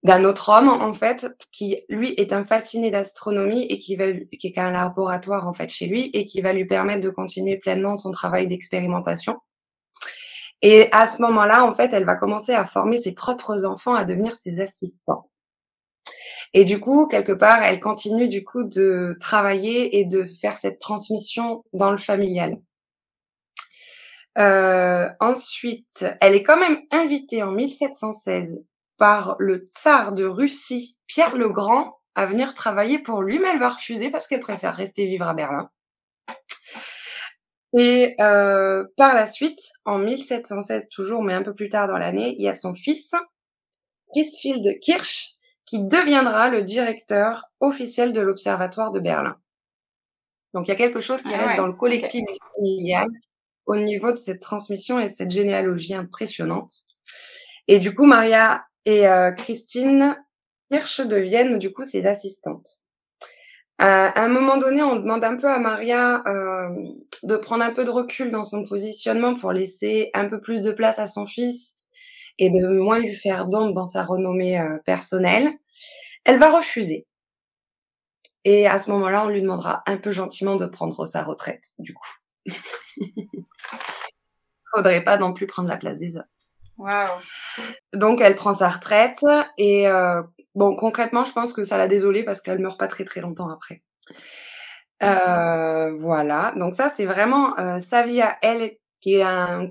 d'un 0.02 0.24
autre 0.24 0.48
homme, 0.48 0.68
en 0.68 0.94
fait, 0.94 1.28
qui, 1.52 1.82
lui, 1.90 2.14
est 2.14 2.32
un 2.32 2.44
fasciné 2.44 2.90
d'astronomie 2.90 3.64
et 3.64 3.78
qui, 3.78 3.96
va, 3.96 4.06
qui 4.12 4.46
est 4.46 4.58
un 4.58 4.70
laboratoire, 4.70 5.46
en 5.46 5.52
fait, 5.52 5.68
chez 5.68 5.86
lui 5.86 6.10
et 6.14 6.24
qui 6.24 6.40
va 6.40 6.54
lui 6.54 6.64
permettre 6.64 7.02
de 7.02 7.10
continuer 7.10 7.58
pleinement 7.58 7.98
son 7.98 8.12
travail 8.12 8.46
d'expérimentation. 8.48 9.36
Et 10.62 10.88
à 10.92 11.04
ce 11.04 11.20
moment-là, 11.20 11.66
en 11.66 11.74
fait, 11.74 11.92
elle 11.92 12.06
va 12.06 12.16
commencer 12.16 12.54
à 12.54 12.64
former 12.64 12.96
ses 12.96 13.12
propres 13.12 13.66
enfants 13.66 13.94
à 13.94 14.06
devenir 14.06 14.34
ses 14.34 14.60
assistants. 14.60 15.28
Et 16.54 16.64
du 16.64 16.80
coup, 16.80 17.06
quelque 17.08 17.32
part, 17.32 17.62
elle 17.62 17.80
continue 17.80 18.28
du 18.28 18.44
coup 18.44 18.64
de 18.64 19.16
travailler 19.20 19.98
et 19.98 20.04
de 20.04 20.24
faire 20.24 20.56
cette 20.56 20.78
transmission 20.78 21.62
dans 21.72 21.90
le 21.90 21.98
familial. 21.98 22.58
Euh, 24.38 25.08
ensuite, 25.20 26.04
elle 26.20 26.34
est 26.34 26.42
quand 26.42 26.58
même 26.58 26.78
invitée 26.90 27.42
en 27.42 27.52
1716 27.52 28.58
par 28.98 29.36
le 29.38 29.66
tsar 29.68 30.12
de 30.12 30.24
Russie, 30.24 30.96
Pierre 31.06 31.36
le 31.36 31.50
Grand, 31.50 31.98
à 32.14 32.26
venir 32.26 32.54
travailler 32.54 32.98
pour 32.98 33.22
lui, 33.22 33.38
mais 33.38 33.48
elle 33.52 33.58
va 33.58 33.70
refuser 33.70 34.10
parce 34.10 34.26
qu'elle 34.26 34.40
préfère 34.40 34.74
rester 34.74 35.06
vivre 35.06 35.26
à 35.26 35.34
Berlin. 35.34 35.70
Et 37.78 38.14
euh, 38.20 38.84
par 38.96 39.14
la 39.14 39.26
suite, 39.26 39.60
en 39.84 39.98
1716 39.98 40.88
toujours, 40.88 41.22
mais 41.22 41.34
un 41.34 41.42
peu 41.42 41.54
plus 41.54 41.68
tard 41.68 41.88
dans 41.88 41.98
l'année, 41.98 42.34
il 42.38 42.42
y 42.42 42.48
a 42.48 42.54
son 42.54 42.74
fils, 42.74 43.14
Chrisfield 44.14 44.80
Kirsch, 44.80 45.35
qui 45.66 45.80
deviendra 45.80 46.48
le 46.48 46.62
directeur 46.62 47.50
officiel 47.60 48.12
de 48.12 48.20
l'Observatoire 48.20 48.92
de 48.92 49.00
Berlin. 49.00 49.36
Donc 50.54 50.66
il 50.66 50.70
y 50.70 50.74
a 50.74 50.76
quelque 50.76 51.00
chose 51.00 51.22
qui 51.22 51.34
ah 51.34 51.44
reste 51.44 51.56
dans 51.56 51.66
le 51.66 51.74
collectif 51.74 52.24
familial 52.54 53.08
au 53.66 53.76
niveau 53.76 54.12
de 54.12 54.16
cette 54.16 54.40
transmission 54.40 54.98
et 54.98 55.08
cette 55.08 55.30
généalogie 55.30 55.94
impressionnante. 55.94 56.72
Et 57.68 57.78
du 57.80 57.94
coup, 57.94 58.06
Maria 58.06 58.64
et 58.84 59.08
euh, 59.08 59.32
Christine 59.32 60.16
Hirsch 60.70 61.00
deviennent 61.00 61.58
du 61.58 61.72
coup 61.72 61.84
ses 61.84 62.06
assistantes. 62.06 62.82
Euh, 63.82 63.84
à 63.84 64.22
un 64.22 64.28
moment 64.28 64.56
donné, 64.56 64.82
on 64.82 64.96
demande 64.96 65.24
un 65.24 65.36
peu 65.36 65.48
à 65.48 65.58
Maria 65.58 66.22
euh, 66.26 66.70
de 67.24 67.36
prendre 67.36 67.64
un 67.64 67.72
peu 67.72 67.84
de 67.84 67.90
recul 67.90 68.30
dans 68.30 68.44
son 68.44 68.64
positionnement 68.64 69.34
pour 69.34 69.52
laisser 69.52 70.10
un 70.14 70.28
peu 70.28 70.40
plus 70.40 70.62
de 70.62 70.72
place 70.72 70.98
à 70.98 71.06
son 71.06 71.26
fils 71.26 71.76
et 72.38 72.50
de 72.50 72.66
moins 72.66 72.98
lui 72.98 73.14
faire 73.14 73.46
d'ombre 73.46 73.74
dans 73.74 73.86
sa 73.86 74.04
renommée 74.04 74.60
euh, 74.60 74.78
personnelle, 74.84 75.52
elle 76.24 76.38
va 76.38 76.50
refuser. 76.50 77.06
Et 78.44 78.66
à 78.66 78.78
ce 78.78 78.90
moment-là, 78.92 79.24
on 79.24 79.28
lui 79.28 79.42
demandera 79.42 79.82
un 79.86 79.96
peu 79.96 80.12
gentiment 80.12 80.56
de 80.56 80.66
prendre 80.66 81.04
sa 81.04 81.24
retraite, 81.24 81.64
du 81.78 81.94
coup. 81.94 82.08
Faudrait 84.74 85.02
pas 85.04 85.18
non 85.18 85.32
plus 85.32 85.46
prendre 85.46 85.68
la 85.68 85.76
place 85.76 85.96
des 85.96 86.16
hommes. 86.16 86.24
Wow. 86.78 87.20
Donc 87.94 88.20
elle 88.20 88.36
prend 88.36 88.52
sa 88.52 88.68
retraite 88.68 89.24
et 89.56 89.88
euh, 89.88 90.22
bon 90.54 90.76
concrètement 90.76 91.24
je 91.24 91.32
pense 91.32 91.54
que 91.54 91.64
ça 91.64 91.78
l'a 91.78 91.88
désolée 91.88 92.22
parce 92.22 92.42
qu'elle 92.42 92.58
meurt 92.58 92.78
pas 92.78 92.86
très 92.86 93.04
très 93.04 93.22
longtemps 93.22 93.48
après. 93.48 93.82
Euh, 95.02 95.96
voilà 95.98 96.52
donc 96.56 96.74
ça 96.74 96.90
c'est 96.90 97.06
vraiment 97.06 97.58
euh, 97.58 97.78
sa 97.78 98.02
vie 98.02 98.20
à 98.20 98.36
elle 98.42 98.76
qui 99.00 99.14
est 99.14 99.22
un 99.22 99.70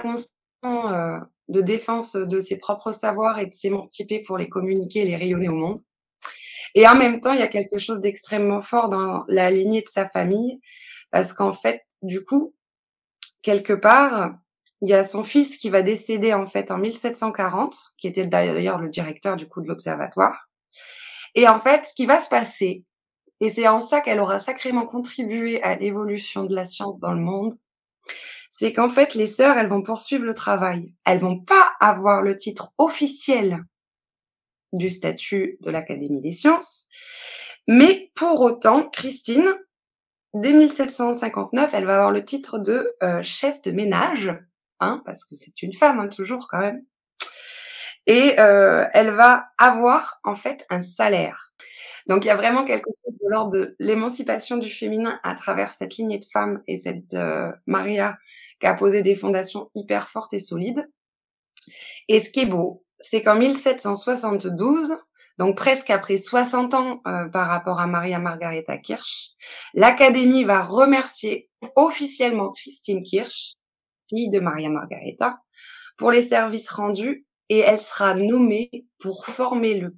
constant 0.00 0.32
euh, 0.64 1.18
de 1.48 1.60
défense 1.60 2.14
de 2.14 2.40
ses 2.40 2.58
propres 2.58 2.92
savoirs 2.92 3.38
et 3.38 3.46
de 3.46 3.54
s'émanciper 3.54 4.22
pour 4.22 4.38
les 4.38 4.48
communiquer 4.48 5.00
et 5.00 5.04
les 5.04 5.16
rayonner 5.16 5.48
au 5.48 5.54
monde. 5.54 5.82
Et 6.74 6.86
en 6.86 6.94
même 6.94 7.20
temps, 7.20 7.32
il 7.32 7.40
y 7.40 7.44
a 7.44 7.48
quelque 7.48 7.78
chose 7.78 8.00
d'extrêmement 8.00 8.60
fort 8.60 8.88
dans 8.88 9.24
la 9.28 9.50
lignée 9.50 9.82
de 9.82 9.88
sa 9.88 10.08
famille, 10.08 10.60
parce 11.10 11.32
qu'en 11.32 11.52
fait, 11.52 11.82
du 12.02 12.24
coup, 12.24 12.54
quelque 13.42 13.72
part, 13.72 14.34
il 14.80 14.88
y 14.88 14.94
a 14.94 15.02
son 15.02 15.24
fils 15.24 15.56
qui 15.56 15.70
va 15.70 15.82
décéder 15.82 16.34
en 16.34 16.46
fait 16.46 16.70
en 16.70 16.78
1740, 16.78 17.94
qui 17.96 18.06
était 18.06 18.26
d'ailleurs 18.26 18.78
le 18.78 18.88
directeur 18.88 19.36
du 19.36 19.48
coup 19.48 19.60
de 19.60 19.68
l'observatoire. 19.68 20.48
Et 21.34 21.48
en 21.48 21.60
fait, 21.60 21.86
ce 21.86 21.94
qui 21.94 22.06
va 22.06 22.20
se 22.20 22.28
passer, 22.28 22.84
et 23.40 23.48
c'est 23.48 23.68
en 23.68 23.80
ça 23.80 24.00
qu'elle 24.00 24.20
aura 24.20 24.38
sacrément 24.38 24.86
contribué 24.86 25.62
à 25.62 25.76
l'évolution 25.76 26.44
de 26.44 26.54
la 26.54 26.64
science 26.64 27.00
dans 27.00 27.12
le 27.12 27.20
monde, 27.20 27.54
c'est 28.58 28.72
qu'en 28.72 28.88
fait, 28.88 29.14
les 29.14 29.28
sœurs, 29.28 29.56
elles 29.56 29.68
vont 29.68 29.82
poursuivre 29.82 30.24
le 30.24 30.34
travail. 30.34 30.92
Elles 31.04 31.20
vont 31.20 31.38
pas 31.38 31.70
avoir 31.78 32.22
le 32.22 32.34
titre 32.34 32.72
officiel 32.76 33.62
du 34.72 34.90
statut 34.90 35.58
de 35.60 35.70
l'Académie 35.70 36.20
des 36.20 36.32
sciences, 36.32 36.86
Mais 37.68 38.10
pour 38.16 38.40
autant, 38.40 38.88
Christine, 38.88 39.54
dès 40.34 40.52
1759, 40.52 41.70
elle 41.72 41.84
va 41.84 41.98
avoir 41.98 42.10
le 42.10 42.24
titre 42.24 42.58
de 42.58 42.96
euh, 43.00 43.22
chef 43.22 43.62
de 43.62 43.70
ménage, 43.70 44.36
hein, 44.80 45.02
parce 45.06 45.24
que 45.24 45.36
c'est 45.36 45.62
une 45.62 45.74
femme 45.74 46.00
hein, 46.00 46.08
toujours 46.08 46.48
quand 46.50 46.58
même. 46.58 46.82
Et 48.08 48.40
euh, 48.40 48.86
elle 48.92 49.12
va 49.12 49.50
avoir 49.58 50.18
en 50.24 50.34
fait 50.34 50.66
un 50.68 50.82
salaire. 50.82 51.52
Donc 52.08 52.24
il 52.24 52.26
y 52.26 52.30
a 52.30 52.36
vraiment 52.36 52.64
quelque 52.64 52.90
chose 52.90 53.14
de 53.22 53.28
l'ordre 53.30 53.52
de 53.52 53.76
l'émancipation 53.78 54.56
du 54.56 54.68
féminin 54.68 55.20
à 55.22 55.36
travers 55.36 55.72
cette 55.72 55.96
lignée 55.96 56.18
de 56.18 56.24
femmes 56.24 56.60
et 56.66 56.76
cette 56.76 57.14
euh, 57.14 57.52
Maria 57.66 58.18
qui 58.60 58.66
a 58.66 58.74
posé 58.74 59.02
des 59.02 59.14
fondations 59.14 59.70
hyper 59.74 60.08
fortes 60.08 60.34
et 60.34 60.38
solides. 60.38 60.88
Et 62.08 62.20
ce 62.20 62.30
qui 62.30 62.40
est 62.40 62.46
beau, 62.46 62.84
c'est 63.00 63.22
qu'en 63.22 63.36
1772, 63.36 64.96
donc 65.38 65.56
presque 65.56 65.90
après 65.90 66.16
60 66.16 66.74
ans 66.74 67.00
euh, 67.06 67.28
par 67.28 67.48
rapport 67.48 67.80
à 67.80 67.86
Maria 67.86 68.18
Margareta 68.18 68.76
Kirsch, 68.76 69.30
l'Académie 69.74 70.44
va 70.44 70.64
remercier 70.64 71.48
officiellement 71.76 72.50
Christine 72.50 73.02
Kirsch, 73.02 73.54
fille 74.08 74.30
de 74.30 74.40
Maria 74.40 74.68
Margareta, 74.68 75.38
pour 75.96 76.10
les 76.10 76.22
services 76.22 76.70
rendus 76.70 77.26
et 77.48 77.58
elle 77.58 77.80
sera 77.80 78.14
nommée 78.14 78.70
pour 78.98 79.26
former 79.26 79.78
le 79.80 79.96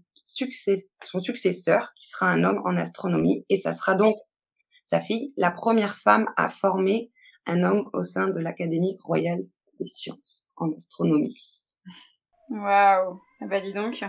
son 1.04 1.18
successeur, 1.18 1.92
qui 1.96 2.08
sera 2.08 2.26
un 2.26 2.44
homme 2.44 2.62
en 2.64 2.76
astronomie, 2.76 3.44
et 3.48 3.56
ça 3.56 3.72
sera 3.72 3.94
donc 3.94 4.16
sa 4.84 5.00
fille, 5.00 5.32
la 5.36 5.50
première 5.50 5.96
femme 5.98 6.26
à 6.36 6.48
former 6.48 7.10
un 7.50 7.62
homme 7.62 7.90
au 7.92 8.02
sein 8.02 8.28
de 8.28 8.38
l'Académie 8.38 8.96
royale 9.04 9.42
des 9.78 9.86
sciences 9.86 10.52
en 10.56 10.72
astronomie. 10.72 11.36
Waouh 12.50 13.20
Bah 13.48 13.60
dis 13.60 13.72
donc, 13.72 14.04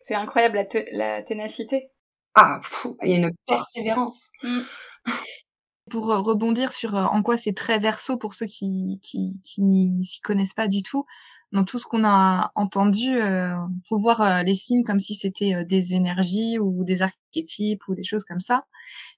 c'est 0.00 0.14
incroyable 0.14 0.66
la, 0.72 0.84
la, 0.92 1.22
ténacité. 1.22 1.90
Ah, 2.34 2.60
il 3.02 3.10
y 3.10 3.14
a 3.14 3.18
une 3.18 3.32
persévérance. 3.46 4.30
Mm. 4.42 4.60
Pour 5.90 6.10
euh, 6.10 6.18
rebondir 6.18 6.72
sur 6.72 6.94
euh, 6.94 7.04
en 7.04 7.22
quoi 7.22 7.38
c'est 7.38 7.54
très 7.54 7.78
verso 7.78 8.18
pour 8.18 8.34
ceux 8.34 8.44
qui, 8.44 9.00
qui, 9.02 9.40
qui 9.42 9.62
n'y 9.62 10.04
s'y 10.04 10.20
connaissent 10.20 10.52
pas 10.52 10.68
du 10.68 10.82
tout, 10.82 11.06
dans 11.52 11.64
tout 11.64 11.78
ce 11.78 11.86
qu'on 11.86 12.04
a 12.04 12.52
entendu, 12.54 13.16
euh, 13.16 13.54
faut 13.88 13.98
voir 13.98 14.20
euh, 14.20 14.42
les 14.42 14.54
signes 14.54 14.84
comme 14.84 15.00
si 15.00 15.14
c'était 15.14 15.64
des 15.64 15.94
énergies 15.94 16.58
ou 16.58 16.84
des 16.84 17.02
archétypes 17.02 17.86
ou 17.88 17.94
des 17.94 18.04
choses 18.04 18.24
comme 18.24 18.40
ça. 18.40 18.66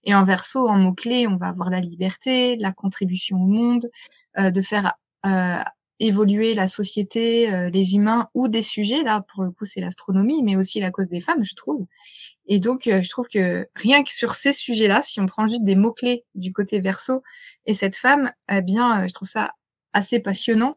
Et 0.04 0.14
en 0.14 0.24
verso, 0.24 0.68
en 0.68 0.78
mots-clés, 0.78 1.26
on 1.26 1.36
va 1.36 1.48
avoir 1.48 1.70
la 1.70 1.80
liberté, 1.80 2.56
la 2.56 2.72
contribution 2.72 3.36
au 3.38 3.46
monde, 3.46 3.88
de 4.38 4.62
faire 4.62 4.94
évoluer 6.00 6.54
la 6.54 6.66
société, 6.66 7.52
euh, 7.52 7.70
les 7.70 7.94
humains 7.94 8.28
ou 8.34 8.48
des 8.48 8.62
sujets. 8.62 9.02
Là, 9.02 9.24
pour 9.32 9.44
le 9.44 9.50
coup, 9.50 9.66
c'est 9.66 9.80
l'astronomie, 9.80 10.42
mais 10.42 10.56
aussi 10.56 10.80
la 10.80 10.90
cause 10.90 11.08
des 11.08 11.20
femmes, 11.20 11.44
je 11.44 11.54
trouve. 11.54 11.86
Et 12.46 12.58
donc, 12.58 12.86
euh, 12.86 13.02
je 13.02 13.10
trouve 13.10 13.28
que 13.28 13.68
rien 13.76 14.02
que 14.02 14.12
sur 14.12 14.34
ces 14.34 14.54
sujets-là, 14.54 15.02
si 15.02 15.20
on 15.20 15.26
prend 15.26 15.46
juste 15.46 15.64
des 15.64 15.76
mots-clés 15.76 16.24
du 16.34 16.52
côté 16.52 16.80
verso 16.80 17.22
et 17.66 17.74
cette 17.74 17.96
femme, 17.96 18.32
eh 18.50 18.62
bien, 18.62 19.02
euh, 19.04 19.06
je 19.06 19.12
trouve 19.12 19.28
ça 19.28 19.52
assez 19.92 20.20
passionnant 20.20 20.76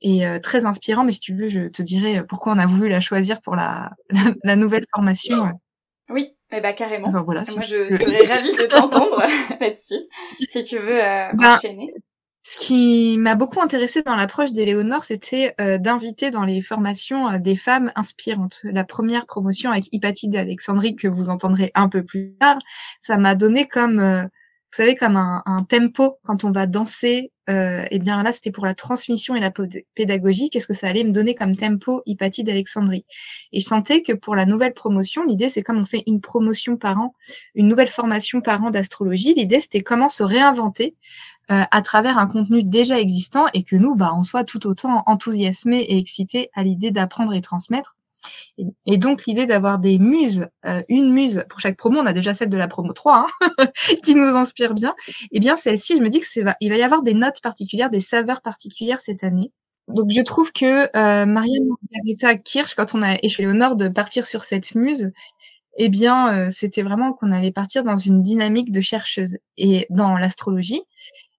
et 0.00 0.24
très 0.42 0.64
inspirant. 0.64 1.04
Mais 1.04 1.12
si 1.12 1.20
tu 1.20 1.34
veux, 1.34 1.48
je 1.48 1.68
te 1.68 1.82
dirai 1.82 2.24
pourquoi 2.26 2.52
on 2.52 2.58
a 2.58 2.66
voulu 2.66 2.88
la 2.88 3.00
choisir 3.00 3.40
pour 3.40 3.56
la, 3.56 3.90
la, 4.44 4.56
nouvelle 4.56 4.84
formation. 4.94 5.52
Oui, 6.08 6.36
eh 6.52 6.60
ben, 6.60 6.74
carrément. 6.74 7.10
voilà, 7.24 7.44
Moi, 7.54 7.62
je 7.62 7.88
serais 7.90 8.34
ravie 8.34 8.56
de 8.56 8.66
t'entendre 8.70 9.22
là-dessus, 9.60 10.02
si 10.48 10.62
tu 10.62 10.78
veux 10.78 10.98
ben, 10.98 11.54
enchaîner. 11.54 11.92
Ce 12.50 12.56
qui 12.56 13.18
m'a 13.18 13.34
beaucoup 13.34 13.60
intéressé 13.60 14.00
dans 14.00 14.16
l'approche 14.16 14.52
d'Éléonore, 14.52 15.04
c'était 15.04 15.54
euh, 15.60 15.76
d'inviter 15.76 16.30
dans 16.30 16.44
les 16.44 16.62
formations 16.62 17.28
euh, 17.28 17.36
des 17.36 17.56
femmes 17.56 17.92
inspirantes. 17.94 18.60
La 18.64 18.84
première 18.84 19.26
promotion 19.26 19.70
avec 19.70 19.92
Hypatie 19.92 20.28
d'Alexandrie 20.28 20.96
que 20.96 21.08
vous 21.08 21.28
entendrez 21.28 21.70
un 21.74 21.90
peu 21.90 22.02
plus 22.02 22.32
tard, 22.40 22.56
ça 23.02 23.18
m'a 23.18 23.34
donné 23.34 23.68
comme, 23.68 24.00
euh, 24.00 24.24
vous 24.70 24.76
savez, 24.76 24.96
comme 24.96 25.16
un, 25.16 25.42
tempo 25.68 26.18
quand 26.24 26.44
on 26.44 26.50
va 26.50 26.66
danser. 26.66 27.32
et 27.48 27.84
eh 27.90 27.98
bien 27.98 28.22
là, 28.22 28.32
c'était 28.32 28.50
pour 28.50 28.66
la 28.66 28.74
transmission 28.74 29.34
et 29.34 29.40
la 29.40 29.50
pédagogie. 29.94 30.50
Qu'est-ce 30.50 30.66
que 30.66 30.74
ça 30.74 30.88
allait 30.88 31.04
me 31.04 31.10
donner 31.10 31.34
comme 31.34 31.56
tempo 31.56 32.02
Hypatie 32.04 32.44
d'Alexandrie? 32.44 33.06
Et 33.52 33.60
je 33.60 33.66
sentais 33.66 34.02
que 34.02 34.12
pour 34.12 34.36
la 34.36 34.44
nouvelle 34.44 34.74
promotion, 34.74 35.24
l'idée 35.24 35.48
c'est 35.48 35.62
comme 35.62 35.78
on 35.78 35.86
fait 35.86 36.02
une 36.06 36.20
promotion 36.20 36.76
par 36.76 37.00
an, 37.00 37.14
une 37.54 37.68
nouvelle 37.68 37.88
formation 37.88 38.42
par 38.42 38.62
an 38.62 38.70
d'astrologie. 38.70 39.34
L'idée 39.34 39.60
c'était 39.60 39.82
comment 39.82 40.10
se 40.10 40.22
réinventer 40.22 40.94
euh, 41.50 41.62
à 41.70 41.80
travers 41.80 42.18
un 42.18 42.26
contenu 42.26 42.62
déjà 42.62 43.00
existant 43.00 43.46
et 43.54 43.62
que 43.62 43.74
nous, 43.74 43.94
bah, 43.94 44.12
on 44.14 44.22
soit 44.22 44.44
tout 44.44 44.66
autant 44.66 45.02
enthousiasmés 45.06 45.80
et 45.80 45.96
excités 45.96 46.50
à 46.54 46.62
l'idée 46.62 46.90
d'apprendre 46.90 47.32
et 47.32 47.40
transmettre. 47.40 47.97
Et, 48.86 48.98
donc 48.98 49.26
l'idée 49.26 49.46
d'avoir 49.46 49.78
des 49.78 49.98
muses, 49.98 50.48
euh, 50.66 50.82
une 50.88 51.12
muse 51.12 51.44
pour 51.48 51.60
chaque 51.60 51.76
promo, 51.76 52.00
on 52.00 52.06
a 52.06 52.12
déjà 52.12 52.34
celle 52.34 52.48
de 52.48 52.56
la 52.56 52.68
promo 52.68 52.92
3 52.92 53.26
hein, 53.40 53.66
qui 54.02 54.14
nous 54.14 54.26
inspire 54.26 54.74
bien. 54.74 54.94
Et 55.08 55.26
eh 55.32 55.40
bien 55.40 55.56
celle-ci, 55.56 55.96
je 55.96 56.02
me 56.02 56.08
dis 56.08 56.20
que 56.20 56.26
il 56.60 56.70
va 56.70 56.76
y 56.76 56.82
avoir 56.82 57.02
des 57.02 57.14
notes 57.14 57.40
particulières, 57.42 57.90
des 57.90 58.00
saveurs 58.00 58.42
particulières 58.42 59.00
cette 59.00 59.24
année. 59.24 59.52
Donc 59.88 60.10
je 60.10 60.20
trouve 60.20 60.52
que 60.52 60.84
euh, 60.96 61.26
Maria 61.26 61.58
Margarita 61.92 62.36
Kirsch, 62.36 62.74
quand 62.74 62.94
on 62.94 63.02
a 63.02 63.16
échoué 63.22 63.46
nord 63.46 63.76
de 63.76 63.88
partir 63.88 64.26
sur 64.26 64.44
cette 64.44 64.74
muse, 64.74 65.12
eh 65.78 65.88
bien 65.88 66.34
euh, 66.34 66.50
c'était 66.50 66.82
vraiment 66.82 67.12
qu'on 67.12 67.32
allait 67.32 67.52
partir 67.52 67.84
dans 67.84 67.96
une 67.96 68.22
dynamique 68.22 68.70
de 68.72 68.80
chercheuse. 68.80 69.38
Et 69.56 69.86
dans 69.90 70.16
l'astrologie, 70.16 70.82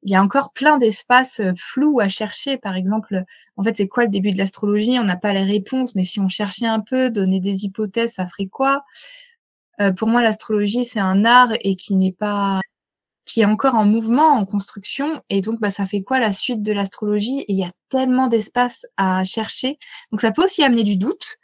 il 0.03 0.11
y 0.11 0.15
a 0.15 0.21
encore 0.23 0.51
plein 0.53 0.77
d'espaces 0.77 1.39
euh, 1.39 1.53
flous 1.57 1.99
à 1.99 2.09
chercher. 2.09 2.57
Par 2.57 2.75
exemple, 2.75 3.23
en 3.57 3.63
fait, 3.63 3.77
c'est 3.77 3.87
quoi 3.87 4.03
le 4.03 4.09
début 4.09 4.31
de 4.31 4.37
l'astrologie? 4.37 4.97
On 4.99 5.03
n'a 5.03 5.17
pas 5.17 5.33
les 5.33 5.43
réponses, 5.43 5.95
mais 5.95 6.05
si 6.05 6.19
on 6.19 6.29
cherchait 6.29 6.65
un 6.65 6.79
peu, 6.79 7.09
donner 7.09 7.39
des 7.39 7.65
hypothèses, 7.65 8.13
ça 8.13 8.27
ferait 8.27 8.47
quoi? 8.47 8.83
Euh, 9.81 9.91
Pour 9.91 10.07
moi, 10.07 10.21
l'astrologie, 10.21 10.85
c'est 10.85 10.99
un 10.99 11.25
art 11.25 11.53
et 11.61 11.75
qui 11.75 11.95
n'est 11.95 12.13
pas 12.13 12.61
qui 13.25 13.41
est 13.41 13.45
encore 13.45 13.75
en 13.75 13.85
mouvement, 13.85 14.29
en 14.39 14.45
construction, 14.45 15.21
et 15.29 15.41
donc 15.41 15.59
bah, 15.59 15.71
ça 15.71 15.85
fait 15.85 16.01
quoi 16.01 16.19
la 16.19 16.33
suite 16.33 16.63
de 16.63 16.73
l'astrologie? 16.73 17.41
Et 17.41 17.53
il 17.53 17.59
y 17.59 17.63
a 17.63 17.71
tellement 17.89 18.27
d'espace 18.27 18.87
à 18.97 19.23
chercher, 19.23 19.77
donc 20.11 20.21
ça 20.21 20.31
peut 20.31 20.43
aussi 20.43 20.63
amener 20.63 20.83
du 20.83 20.97
doute. 20.97 21.37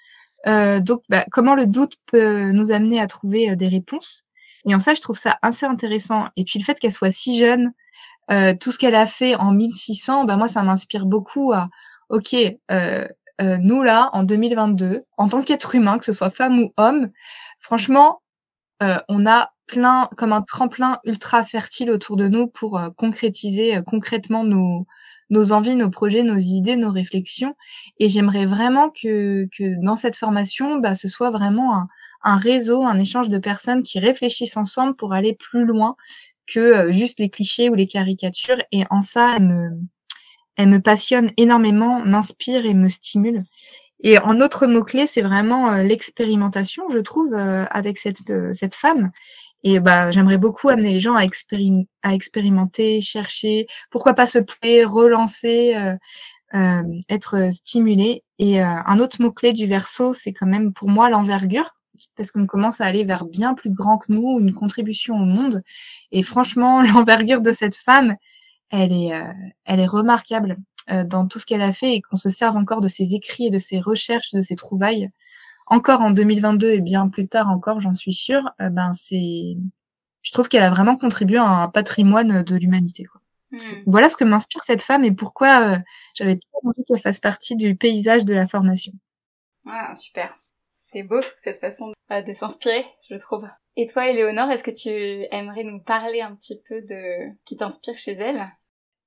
Euh, 0.47 0.79
donc, 0.79 1.03
bah, 1.09 1.25
comment 1.31 1.55
le 1.55 1.67
doute 1.67 1.95
peut 2.07 2.51
nous 2.51 2.71
amener 2.71 2.99
à 2.99 3.07
trouver 3.07 3.55
des 3.55 3.67
réponses? 3.67 4.25
Et 4.67 4.75
en 4.75 4.79
ça, 4.79 4.93
je 4.95 5.01
trouve 5.01 5.17
ça 5.17 5.37
assez 5.41 5.65
intéressant. 5.65 6.27
Et 6.37 6.43
puis 6.43 6.59
le 6.59 6.65
fait 6.65 6.79
qu'elle 6.79 6.91
soit 6.91 7.11
si 7.11 7.37
jeune, 7.37 7.67
euh, 7.67 7.71
tout 8.29 8.71
ce 8.71 8.77
qu'elle 8.77 8.95
a 8.95 9.05
fait 9.05 9.35
en 9.35 9.51
1600, 9.51 10.25
bah 10.25 10.37
moi 10.37 10.47
ça 10.47 10.63
m'inspire 10.63 11.05
beaucoup 11.05 11.53
à 11.53 11.69
ok 12.09 12.35
euh, 12.71 13.07
euh, 13.41 13.57
nous 13.59 13.83
là 13.83 14.09
en 14.13 14.23
2022 14.23 15.03
en 15.17 15.27
tant 15.27 15.41
qu'être 15.41 15.75
humain 15.75 15.97
que 15.97 16.05
ce 16.05 16.13
soit 16.13 16.29
femme 16.29 16.59
ou 16.59 16.71
homme 16.77 17.09
franchement 17.59 18.21
euh, 18.81 18.97
on 19.09 19.25
a 19.25 19.51
plein 19.67 20.09
comme 20.15 20.31
un 20.31 20.41
tremplin 20.41 20.99
ultra 21.03 21.43
fertile 21.43 21.91
autour 21.91 22.15
de 22.17 22.27
nous 22.27 22.47
pour 22.47 22.77
euh, 22.77 22.89
concrétiser 22.95 23.79
concrètement 23.85 24.43
nos 24.43 24.85
nos 25.31 25.51
envies, 25.53 25.75
nos 25.75 25.89
projets, 25.89 26.21
nos 26.21 26.37
idées, 26.37 26.75
nos 26.75 26.91
réflexions. 26.91 27.55
Et 27.97 28.09
j'aimerais 28.09 28.45
vraiment 28.45 28.91
que, 28.91 29.47
que 29.57 29.83
dans 29.83 29.95
cette 29.95 30.15
formation, 30.17 30.77
bah, 30.77 30.93
ce 30.93 31.07
soit 31.07 31.31
vraiment 31.31 31.87
un 32.23 32.35
réseau, 32.35 32.83
un 32.83 32.99
échange 32.99 33.29
de 33.29 33.39
personnes 33.39 33.81
qui 33.81 33.97
réfléchissent 33.97 34.55
ensemble 34.55 34.95
pour 34.95 35.13
aller 35.13 35.33
plus 35.33 35.65
loin 35.65 35.95
que 36.47 36.59
euh, 36.59 36.91
juste 36.91 37.19
les 37.19 37.29
clichés 37.29 37.69
ou 37.69 37.75
les 37.75 37.87
caricatures. 37.87 38.61
Et 38.71 38.83
en 38.89 39.01
ça, 39.01 39.35
elle 39.37 39.43
me, 39.43 39.69
elle 40.57 40.69
me 40.69 40.79
passionne 40.79 41.31
énormément, 41.37 42.03
m'inspire 42.05 42.65
et 42.65 42.73
me 42.73 42.89
stimule. 42.89 43.43
Et 44.03 44.19
en 44.19 44.41
autre 44.41 44.67
mot-clé, 44.67 45.07
c'est 45.07 45.21
vraiment 45.21 45.71
euh, 45.71 45.83
l'expérimentation, 45.83 46.89
je 46.89 46.99
trouve, 46.99 47.33
euh, 47.33 47.65
avec 47.71 47.97
cette, 47.97 48.21
cette 48.53 48.75
femme. 48.75 49.11
Et 49.63 49.79
bah, 49.79 50.11
j'aimerais 50.11 50.37
beaucoup 50.37 50.69
amener 50.69 50.93
les 50.93 50.99
gens 50.99 51.15
à, 51.15 51.23
à 52.03 52.13
expérimenter, 52.13 53.01
chercher, 53.01 53.65
pourquoi 53.89 54.13
pas 54.13 54.27
se 54.27 54.37
plaire, 54.37 54.91
relancer, 54.91 55.75
être 57.09 57.51
stimulé. 57.51 58.23
Et 58.37 58.61
un 58.61 58.99
autre 58.99 59.23
mot-clé 59.23 59.53
du 59.53 59.65
verso, 59.65 60.13
c'est 60.13 60.33
quand 60.33 60.45
même 60.45 60.71
pour 60.71 60.87
moi 60.87 61.09
l'envergure 61.09 61.75
parce 62.15 62.31
qu'on 62.31 62.45
commence 62.45 62.81
à 62.81 62.85
aller 62.85 63.03
vers 63.03 63.25
bien 63.25 63.53
plus 63.53 63.69
grand 63.69 63.97
que 63.97 64.11
nous, 64.11 64.39
une 64.39 64.53
contribution 64.53 65.15
au 65.15 65.25
monde. 65.25 65.63
Et 66.11 66.23
franchement, 66.23 66.81
l'envergure 66.93 67.41
de 67.41 67.51
cette 67.51 67.75
femme, 67.75 68.15
elle 68.69 68.91
est, 68.91 69.13
euh, 69.13 69.33
elle 69.65 69.79
est 69.79 69.87
remarquable 69.87 70.57
euh, 70.91 71.03
dans 71.03 71.27
tout 71.27 71.39
ce 71.39 71.45
qu'elle 71.45 71.61
a 71.61 71.71
fait 71.71 71.95
et 71.95 72.01
qu'on 72.01 72.15
se 72.15 72.29
serve 72.29 72.57
encore 72.57 72.81
de 72.81 72.87
ses 72.87 73.13
écrits 73.13 73.47
et 73.47 73.49
de 73.49 73.57
ses 73.57 73.79
recherches, 73.79 74.31
de 74.31 74.39
ses 74.39 74.55
trouvailles. 74.55 75.09
Encore 75.67 76.01
en 76.01 76.11
2022 76.11 76.69
et 76.71 76.81
bien 76.81 77.09
plus 77.09 77.27
tard 77.27 77.49
encore, 77.49 77.79
j'en 77.79 77.93
suis 77.93 78.13
sûre. 78.13 78.51
Euh, 78.61 78.69
ben 78.69 78.93
c'est, 78.93 79.57
je 80.21 80.31
trouve 80.31 80.47
qu'elle 80.47 80.63
a 80.63 80.69
vraiment 80.69 80.95
contribué 80.95 81.37
à 81.37 81.47
un 81.47 81.67
patrimoine 81.69 82.43
de 82.43 82.55
l'humanité. 82.55 83.05
Hmm. 83.51 83.57
Voilà 83.87 84.09
ce 84.09 84.17
que 84.17 84.23
m'inspire 84.23 84.63
cette 84.63 84.83
femme 84.83 85.03
et 85.03 85.11
pourquoi 85.11 85.79
j'avais 86.13 86.37
très 86.37 86.67
envie 86.67 86.83
qu'elle 86.87 86.99
fasse 86.99 87.19
partie 87.19 87.55
du 87.55 87.75
paysage 87.75 88.25
de 88.25 88.33
la 88.33 88.47
formation. 88.47 88.93
Ah 89.67 89.93
super. 89.95 90.35
C'est 90.87 91.01
beau 91.01 91.19
cette 91.35 91.57
façon 91.57 91.93
de, 92.11 92.33
s'inspirer, 92.33 92.85
je 93.09 93.15
trouve. 93.15 93.47
Et 93.75 93.87
toi, 93.87 94.07
Éléonore, 94.07 94.51
est-ce 94.51 94.63
que 94.63 94.69
tu 94.69 94.89
aimerais 95.31 95.63
nous 95.63 95.79
parler 95.79 96.21
un 96.21 96.35
petit 96.35 96.61
peu 96.69 96.79
de 96.83 97.33
qui 97.43 97.57
t'inspire 97.57 97.97
chez 97.97 98.11
elle? 98.11 98.47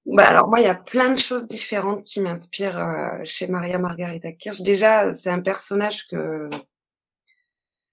Bah 0.05 0.27
alors 0.27 0.49
moi, 0.49 0.59
il 0.59 0.65
y 0.65 0.69
a 0.69 0.75
plein 0.75 1.15
de 1.15 1.21
choses 1.21 1.47
différentes 1.47 2.03
qui 2.03 2.21
m'inspirent 2.21 2.79
euh, 2.79 3.21
chez 3.23 3.47
Maria 3.47 3.79
Margarita 3.79 4.33
Kirch. 4.33 4.61
Déjà, 4.61 5.15
c'est 5.15 5.31
un 5.31 5.39
personnage 5.39 6.09
que 6.09 6.51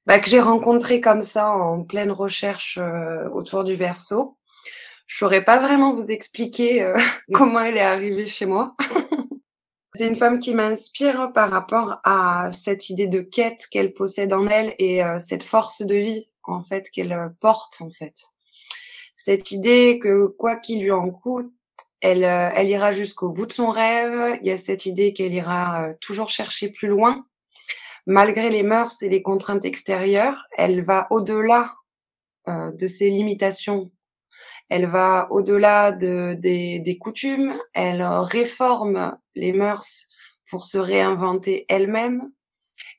bah, 0.07 0.17
que 0.17 0.31
j'ai 0.31 0.39
rencontrée 0.39 0.99
comme 0.99 1.21
ça 1.21 1.51
en 1.51 1.83
pleine 1.83 2.11
recherche 2.11 2.79
autour 3.33 3.63
du 3.63 3.75
verso. 3.75 4.35
Je 5.05 5.17
saurais 5.17 5.45
pas 5.45 5.59
vraiment 5.59 5.93
vous 5.93 6.09
expliquer 6.09 6.91
comment 7.33 7.59
elle 7.59 7.77
est 7.77 7.81
arrivée 7.81 8.25
chez 8.25 8.47
moi. 8.47 8.75
C'est 9.97 10.07
une 10.07 10.15
femme 10.17 10.39
qui 10.39 10.53
m'inspire 10.53 11.31
par 11.33 11.49
rapport 11.49 11.99
à 12.03 12.49
cette 12.51 12.89
idée 12.89 13.07
de 13.07 13.21
quête 13.21 13.67
qu'elle 13.71 13.93
possède 13.93 14.33
en 14.33 14.47
elle 14.47 14.75
et 14.77 15.01
cette 15.19 15.43
force 15.43 15.81
de 15.81 15.95
vie 15.95 16.27
en 16.43 16.63
fait 16.63 16.89
qu'elle 16.89 17.33
porte 17.39 17.81
en 17.81 17.89
fait. 17.89 18.15
Cette 19.15 19.51
idée 19.51 19.99
que 19.99 20.27
quoi 20.27 20.57
qu'il 20.57 20.81
lui 20.81 20.91
en 20.91 21.09
coûte, 21.11 21.51
elle, 22.01 22.23
elle 22.23 22.67
ira 22.67 22.91
jusqu'au 22.91 23.29
bout 23.29 23.45
de 23.45 23.53
son 23.53 23.69
rêve. 23.69 24.37
Il 24.41 24.47
y 24.47 24.51
a 24.51 24.57
cette 24.57 24.85
idée 24.85 25.13
qu'elle 25.13 25.33
ira 25.33 25.87
toujours 26.01 26.29
chercher 26.29 26.69
plus 26.69 26.87
loin, 26.87 27.25
malgré 28.05 28.49
les 28.49 28.63
mœurs 28.63 29.01
et 29.01 29.09
les 29.09 29.21
contraintes 29.21 29.65
extérieures. 29.65 30.45
Elle 30.57 30.83
va 30.83 31.07
au-delà 31.09 31.73
de 32.47 32.87
ses 32.87 33.09
limitations 33.09 33.91
elle 34.69 34.87
va 34.87 35.27
au-delà 35.31 35.91
de, 35.91 36.35
des, 36.39 36.79
des, 36.79 36.97
coutumes, 36.97 37.57
elle 37.73 38.01
réforme 38.03 39.17
les 39.35 39.53
mœurs 39.53 40.09
pour 40.49 40.65
se 40.65 40.77
réinventer 40.77 41.65
elle-même. 41.69 42.31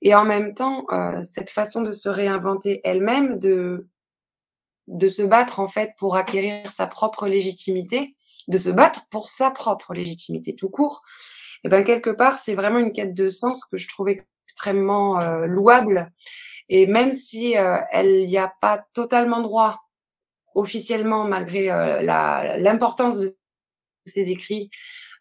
Et 0.02 0.14
en 0.14 0.24
même 0.24 0.55
temps, 0.55 0.85
euh, 0.92 1.22
cette 1.22 1.50
façon 1.50 1.83
de 1.83 1.92
se 1.92 2.09
réinventer 2.09 2.81
elle-même, 2.85 3.38
de, 3.38 3.88
de 4.87 5.09
se 5.09 5.22
battre 5.22 5.61
en 5.61 5.68
fait 5.68 5.92
pour 5.98 6.16
acquérir 6.16 6.70
sa 6.70 6.87
propre 6.87 7.26
légitimité, 7.26 8.14
de 8.48 8.59
se 8.59 8.70
battre 8.70 9.07
pour 9.11 9.31
sa 9.31 9.50
propre 9.50 9.92
légitimité 9.92 10.55
tout 10.55 10.70
court, 10.70 11.02
et 11.64 11.66
eh 11.66 11.68
ben 11.68 11.83
quelque 11.83 12.11
part 12.11 12.38
c'est 12.38 12.55
vraiment 12.55 12.79
une 12.79 12.92
quête 12.92 13.14
de 13.14 13.29
sens 13.29 13.64
que 13.64 13.79
je 13.79 13.88
trouve 13.88 14.09
extrêmement 14.09 15.20
euh, 15.20 15.46
louable. 15.46 16.12
Et 16.68 16.87
même 16.87 17.12
si 17.12 17.57
euh, 17.57 17.79
elle 17.90 18.26
n'y 18.26 18.38
a 18.38 18.52
pas 18.61 18.85
totalement 18.92 19.40
droit 19.40 19.86
officiellement, 20.57 21.25
malgré 21.25 21.71
euh, 21.71 22.03
l'importance 22.03 23.19
de 23.19 23.37
ses 24.05 24.31
écrits 24.31 24.71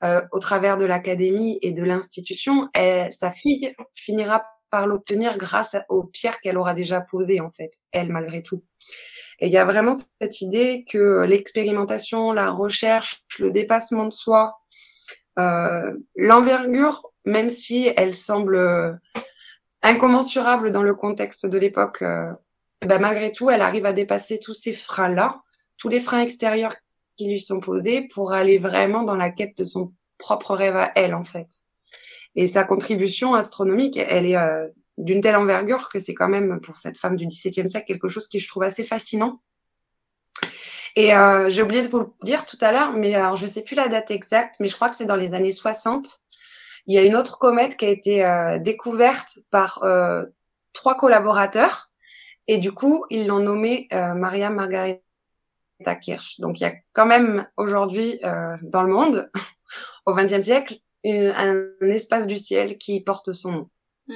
euh, 0.03 0.21
au 0.31 0.39
travers 0.39 0.77
de 0.77 0.85
l'académie 0.85 1.59
et 1.61 1.71
de 1.71 1.83
l'institution, 1.83 2.69
sa 2.73 3.31
fille 3.31 3.75
finira 3.93 4.45
par 4.69 4.87
l'obtenir 4.87 5.37
grâce 5.37 5.75
aux 5.89 6.03
pierres 6.03 6.39
qu'elle 6.41 6.57
aura 6.57 6.73
déjà 6.73 7.01
posées, 7.01 7.39
en 7.39 7.51
fait, 7.51 7.71
elle, 7.91 8.09
malgré 8.09 8.43
tout. 8.43 8.63
Et 9.39 9.47
il 9.47 9.53
y 9.53 9.57
a 9.57 9.65
vraiment 9.65 9.93
cette 10.21 10.41
idée 10.41 10.85
que 10.89 11.23
l'expérimentation, 11.23 12.31
la 12.31 12.51
recherche, 12.51 13.23
le 13.39 13.51
dépassement 13.51 14.05
de 14.05 14.13
soi, 14.13 14.57
euh, 15.37 15.93
l'envergure, 16.15 17.11
même 17.25 17.49
si 17.49 17.91
elle 17.97 18.15
semble 18.15 18.99
incommensurable 19.85 20.71
dans 20.71 20.83
le 20.83 20.95
contexte 20.95 21.45
de 21.45 21.57
l'époque, 21.57 22.01
euh, 22.01 22.31
ben, 22.85 22.99
malgré 22.99 23.31
tout, 23.31 23.49
elle 23.49 23.61
arrive 23.61 23.85
à 23.85 23.93
dépasser 23.93 24.39
tous 24.39 24.53
ces 24.53 24.73
freins-là, 24.73 25.41
tous 25.77 25.89
les 25.89 26.01
freins 26.01 26.21
extérieurs 26.21 26.75
qui 27.17 27.27
lui 27.27 27.39
sont 27.39 27.59
posés 27.59 28.07
pour 28.13 28.33
aller 28.33 28.57
vraiment 28.57 29.03
dans 29.03 29.15
la 29.15 29.29
quête 29.29 29.57
de 29.57 29.65
son 29.65 29.93
propre 30.17 30.53
rêve 30.55 30.75
à 30.75 30.91
elle, 30.95 31.13
en 31.13 31.23
fait. 31.23 31.47
Et 32.35 32.47
sa 32.47 32.63
contribution 32.63 33.33
astronomique, 33.33 33.97
elle 33.97 34.25
est 34.25 34.35
euh, 34.35 34.67
d'une 34.97 35.21
telle 35.21 35.37
envergure 35.37 35.89
que 35.89 35.99
c'est 35.99 36.13
quand 36.13 36.27
même, 36.27 36.59
pour 36.59 36.79
cette 36.79 36.97
femme 36.97 37.15
du 37.15 37.25
XVIIe 37.25 37.69
siècle, 37.69 37.87
quelque 37.87 38.07
chose 38.07 38.27
qui 38.27 38.39
je 38.39 38.47
trouve 38.47 38.63
assez 38.63 38.83
fascinant. 38.83 39.41
Et 40.97 41.13
euh, 41.13 41.49
j'ai 41.49 41.61
oublié 41.61 41.81
de 41.81 41.87
vous 41.87 41.99
le 41.99 42.07
dire 42.23 42.45
tout 42.45 42.57
à 42.61 42.71
l'heure, 42.71 42.93
mais 42.93 43.15
alors 43.15 43.35
je 43.35 43.45
sais 43.47 43.61
plus 43.61 43.75
la 43.75 43.89
date 43.89 44.11
exacte, 44.11 44.55
mais 44.59 44.67
je 44.67 44.75
crois 44.75 44.89
que 44.89 44.95
c'est 44.95 45.05
dans 45.05 45.17
les 45.17 45.33
années 45.33 45.51
60. 45.51 46.21
Il 46.87 46.93
y 46.93 46.97
a 46.97 47.03
une 47.03 47.15
autre 47.15 47.37
comète 47.37 47.75
qui 47.75 47.85
a 47.85 47.89
été 47.89 48.25
euh, 48.25 48.59
découverte 48.59 49.39
par 49.49 49.83
trois 50.73 50.95
collaborateurs 50.95 51.89
et 52.47 52.57
du 52.57 52.71
coup, 52.71 53.05
ils 53.09 53.27
l'ont 53.27 53.39
nommée 53.39 53.87
euh, 53.93 54.13
Maria 54.13 54.49
Margareta 54.49 55.01
Kirch. 56.01 56.39
Donc, 56.39 56.59
il 56.59 56.63
y 56.63 56.67
a 56.67 56.73
quand 56.93 57.05
même 57.05 57.47
aujourd'hui 57.57 58.19
euh, 58.23 58.55
dans 58.61 58.83
le 58.83 58.93
monde, 58.93 59.29
au 60.05 60.13
XXe 60.13 60.41
siècle, 60.41 60.75
un, 61.03 61.67
espace 61.81 62.27
du 62.27 62.37
ciel 62.37 62.77
qui 62.77 63.01
porte 63.01 63.33
son 63.33 63.51
nom. 63.51 63.69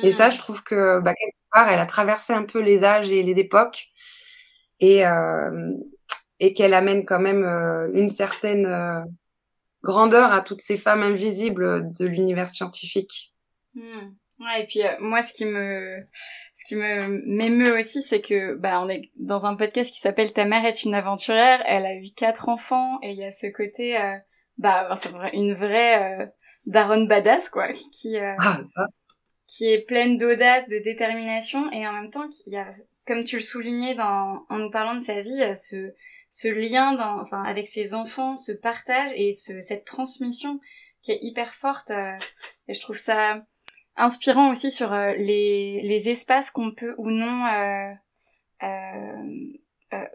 Et 0.03 0.11
ça, 0.11 0.27
mm. 0.27 0.31
je 0.31 0.37
trouve 0.37 0.63
que 0.63 0.99
bah, 0.99 1.13
quelque 1.13 1.35
part, 1.51 1.69
elle 1.69 1.79
a 1.79 1.85
traversé 1.85 2.33
un 2.33 2.43
peu 2.43 2.59
les 2.59 2.83
âges 2.83 3.11
et 3.11 3.23
les 3.23 3.39
époques, 3.39 3.87
et 4.79 5.05
euh, 5.05 5.73
et 6.39 6.53
qu'elle 6.53 6.73
amène 6.73 7.05
quand 7.05 7.19
même 7.19 7.43
euh, 7.43 7.89
une 7.93 8.09
certaine 8.09 8.65
euh, 8.65 9.01
grandeur 9.83 10.31
à 10.31 10.41
toutes 10.41 10.61
ces 10.61 10.77
femmes 10.77 11.03
invisibles 11.03 11.91
de 11.91 12.05
l'univers 12.05 12.49
scientifique. 12.49 13.33
Mm. 13.75 14.11
Ouais, 14.39 14.63
et 14.63 14.65
puis 14.67 14.83
euh, 14.83 14.95
moi, 14.99 15.21
ce 15.21 15.33
qui 15.33 15.45
me, 15.45 15.97
ce 16.53 16.65
qui 16.65 16.75
me 16.75 17.21
m'émeut 17.25 17.77
aussi, 17.77 18.01
c'est 18.01 18.21
que 18.21 18.55
bah 18.55 18.81
on 18.81 18.89
est 18.89 19.11
dans 19.15 19.45
un 19.45 19.55
podcast 19.55 19.91
qui 19.91 19.99
s'appelle 19.99 20.31
Ta 20.31 20.45
mère 20.45 20.65
est 20.65 20.83
une 20.83 20.95
aventurière. 20.95 21.61
Elle 21.65 21.85
a 21.85 21.95
eu 21.95 22.11
quatre 22.15 22.47
enfants 22.47 22.99
et 23.01 23.11
il 23.11 23.17
y 23.17 23.25
a 23.25 23.31
ce 23.31 23.47
côté, 23.47 23.99
euh, 23.99 24.15
bah 24.57 24.89
c'est 24.95 25.11
une 25.33 25.53
vraie 25.53 26.21
euh, 26.21 26.25
daronne 26.65 27.07
badass 27.07 27.49
quoi, 27.49 27.67
qui 27.93 28.17
euh, 28.17 28.33
ah, 28.39 28.61
qui 29.45 29.71
est 29.71 29.85
pleine 29.85 30.17
d'audace, 30.17 30.69
de 30.69 30.79
détermination 30.79 31.69
et 31.71 31.85
en 31.85 31.91
même 31.91 32.09
temps 32.09 32.27
il 32.45 32.53
y 32.53 32.57
a, 32.57 32.69
comme 33.05 33.25
tu 33.25 33.37
le 33.37 33.41
soulignais 33.41 33.95
dans 33.95 34.45
en 34.49 34.57
nous 34.57 34.71
parlant 34.71 34.95
de 34.95 35.01
sa 35.01 35.21
vie, 35.21 35.55
ce 35.55 35.93
ce 36.29 36.47
lien 36.47 36.93
dans, 36.93 37.19
enfin 37.19 37.41
avec 37.43 37.67
ses 37.67 37.93
enfants, 37.93 38.37
ce 38.37 38.51
partage 38.51 39.11
et 39.15 39.33
ce, 39.33 39.59
cette 39.59 39.83
transmission 39.83 40.59
qui 41.01 41.11
est 41.11 41.19
hyper 41.21 41.53
forte. 41.53 41.91
et 42.67 42.73
je 42.73 42.79
trouve 42.79 42.97
ça 42.97 43.41
inspirant 43.99 44.49
aussi 44.49 44.71
sur 44.71 44.93
euh, 44.93 45.13
les, 45.13 45.81
les 45.83 46.09
espaces 46.09 46.49
qu'on 46.49 46.71
peut 46.71 46.95
ou 46.97 47.11
non 47.11 47.45
euh, 47.45 47.93
euh, 48.63 50.05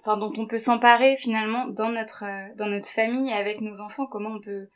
enfin 0.00 0.16
dont 0.16 0.32
on 0.36 0.46
peut 0.46 0.58
s'emparer 0.58 1.16
finalement 1.16 1.66
dans 1.66 1.88
notre 1.88 2.24
dans 2.56 2.66
notre 2.66 2.88
famille 2.88 3.32
avec 3.32 3.60
nos 3.60 3.80
enfants. 3.80 4.06
Comment 4.06 4.30
on 4.30 4.40
peut 4.40 4.68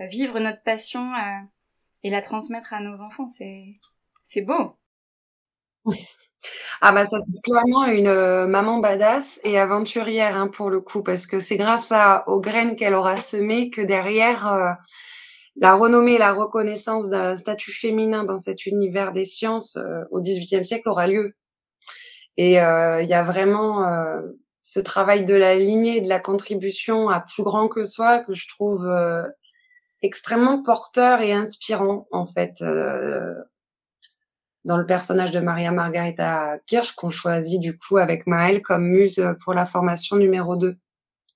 vivre 0.00 0.38
notre 0.38 0.62
passion 0.62 1.12
et 2.04 2.10
la 2.10 2.20
transmettre 2.20 2.72
à 2.72 2.80
nos 2.80 3.00
enfants. 3.02 3.26
C'est 3.28 3.78
c'est 4.24 4.42
beau. 4.42 4.76
Ah 6.80 6.92
bah 6.92 7.04
c'est 7.10 7.42
clairement 7.42 7.86
une 7.86 8.46
maman 8.46 8.78
badass 8.78 9.40
et 9.42 9.58
aventurière 9.58 10.36
hein, 10.36 10.46
pour 10.46 10.70
le 10.70 10.80
coup 10.80 11.02
parce 11.02 11.26
que 11.26 11.40
c'est 11.40 11.56
grâce 11.56 11.90
à 11.90 12.22
aux 12.28 12.40
graines 12.40 12.76
qu'elle 12.76 12.94
aura 12.94 13.16
semées 13.16 13.70
que 13.70 13.80
derrière 13.80 14.78
la 15.60 15.74
renommée 15.74 16.14
et 16.14 16.18
la 16.18 16.32
reconnaissance 16.32 17.10
d'un 17.10 17.36
statut 17.36 17.72
féminin 17.72 18.24
dans 18.24 18.38
cet 18.38 18.66
univers 18.66 19.12
des 19.12 19.24
sciences 19.24 19.76
euh, 19.76 20.04
au 20.10 20.20
XVIIIe 20.20 20.64
siècle 20.64 20.88
aura 20.88 21.06
lieu. 21.06 21.34
Et 22.36 22.60
euh, 22.60 23.02
il 23.02 23.08
y 23.08 23.14
a 23.14 23.24
vraiment 23.24 23.84
euh, 23.84 24.22
ce 24.62 24.78
travail 24.78 25.24
de 25.24 25.34
la 25.34 25.56
lignée, 25.56 26.00
de 26.00 26.08
la 26.08 26.20
contribution 26.20 27.08
à 27.08 27.20
plus 27.20 27.42
grand 27.42 27.68
que 27.68 27.82
soi 27.84 28.20
que 28.20 28.34
je 28.34 28.46
trouve 28.48 28.88
extrêmement 30.02 30.62
porteur 30.62 31.20
et 31.20 31.32
inspirant 31.32 32.06
en 32.12 32.26
fait 32.26 32.62
dans 34.64 34.76
le 34.76 34.86
personnage 34.86 35.32
de 35.32 35.40
Maria 35.40 35.72
Margarita 35.72 36.58
Kirsch 36.66 36.92
qu'on 36.92 37.10
choisit 37.10 37.60
du 37.60 37.76
coup 37.76 37.96
avec 37.96 38.26
Maëlle 38.26 38.62
comme 38.62 38.86
muse 38.86 39.24
pour 39.42 39.54
la 39.54 39.66
formation 39.66 40.16
numéro 40.16 40.54
2. 40.54 40.76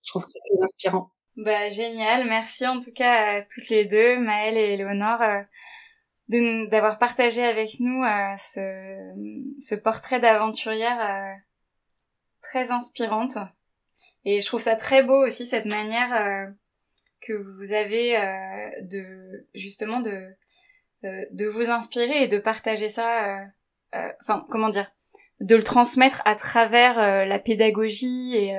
Je 0.04 0.10
trouve 0.10 0.24
que 0.24 0.64
inspirant. 0.64 1.10
Bah 1.38 1.70
génial, 1.70 2.26
merci 2.26 2.66
en 2.66 2.78
tout 2.78 2.92
cas 2.92 3.36
à 3.36 3.42
toutes 3.42 3.70
les 3.70 3.86
deux, 3.86 4.18
Maëlle 4.18 4.58
et 4.58 4.76
Léonore, 4.76 5.22
euh, 5.22 6.66
d'avoir 6.66 6.98
partagé 6.98 7.42
avec 7.42 7.80
nous 7.80 8.04
euh, 8.04 8.36
ce, 8.36 9.56
ce, 9.58 9.74
portrait 9.74 10.20
d'aventurière 10.20 11.00
euh, 11.00 11.34
très 12.42 12.70
inspirante. 12.70 13.38
Et 14.26 14.42
je 14.42 14.46
trouve 14.46 14.60
ça 14.60 14.76
très 14.76 15.02
beau 15.02 15.24
aussi 15.24 15.46
cette 15.46 15.64
manière 15.64 16.52
que 17.22 17.32
vous 17.32 17.72
avez 17.72 18.12
de 18.82 19.48
justement 19.54 20.00
de 20.00 20.36
de 21.02 21.46
vous 21.46 21.70
inspirer 21.70 22.24
et 22.24 22.28
de 22.28 22.38
partager 22.38 22.88
ça. 22.88 23.38
Enfin, 24.20 24.46
comment 24.50 24.68
dire, 24.68 24.92
de 25.40 25.56
le 25.56 25.64
transmettre 25.64 26.22
à 26.24 26.36
travers 26.36 27.26
la 27.26 27.38
pédagogie 27.40 28.36
et 28.36 28.54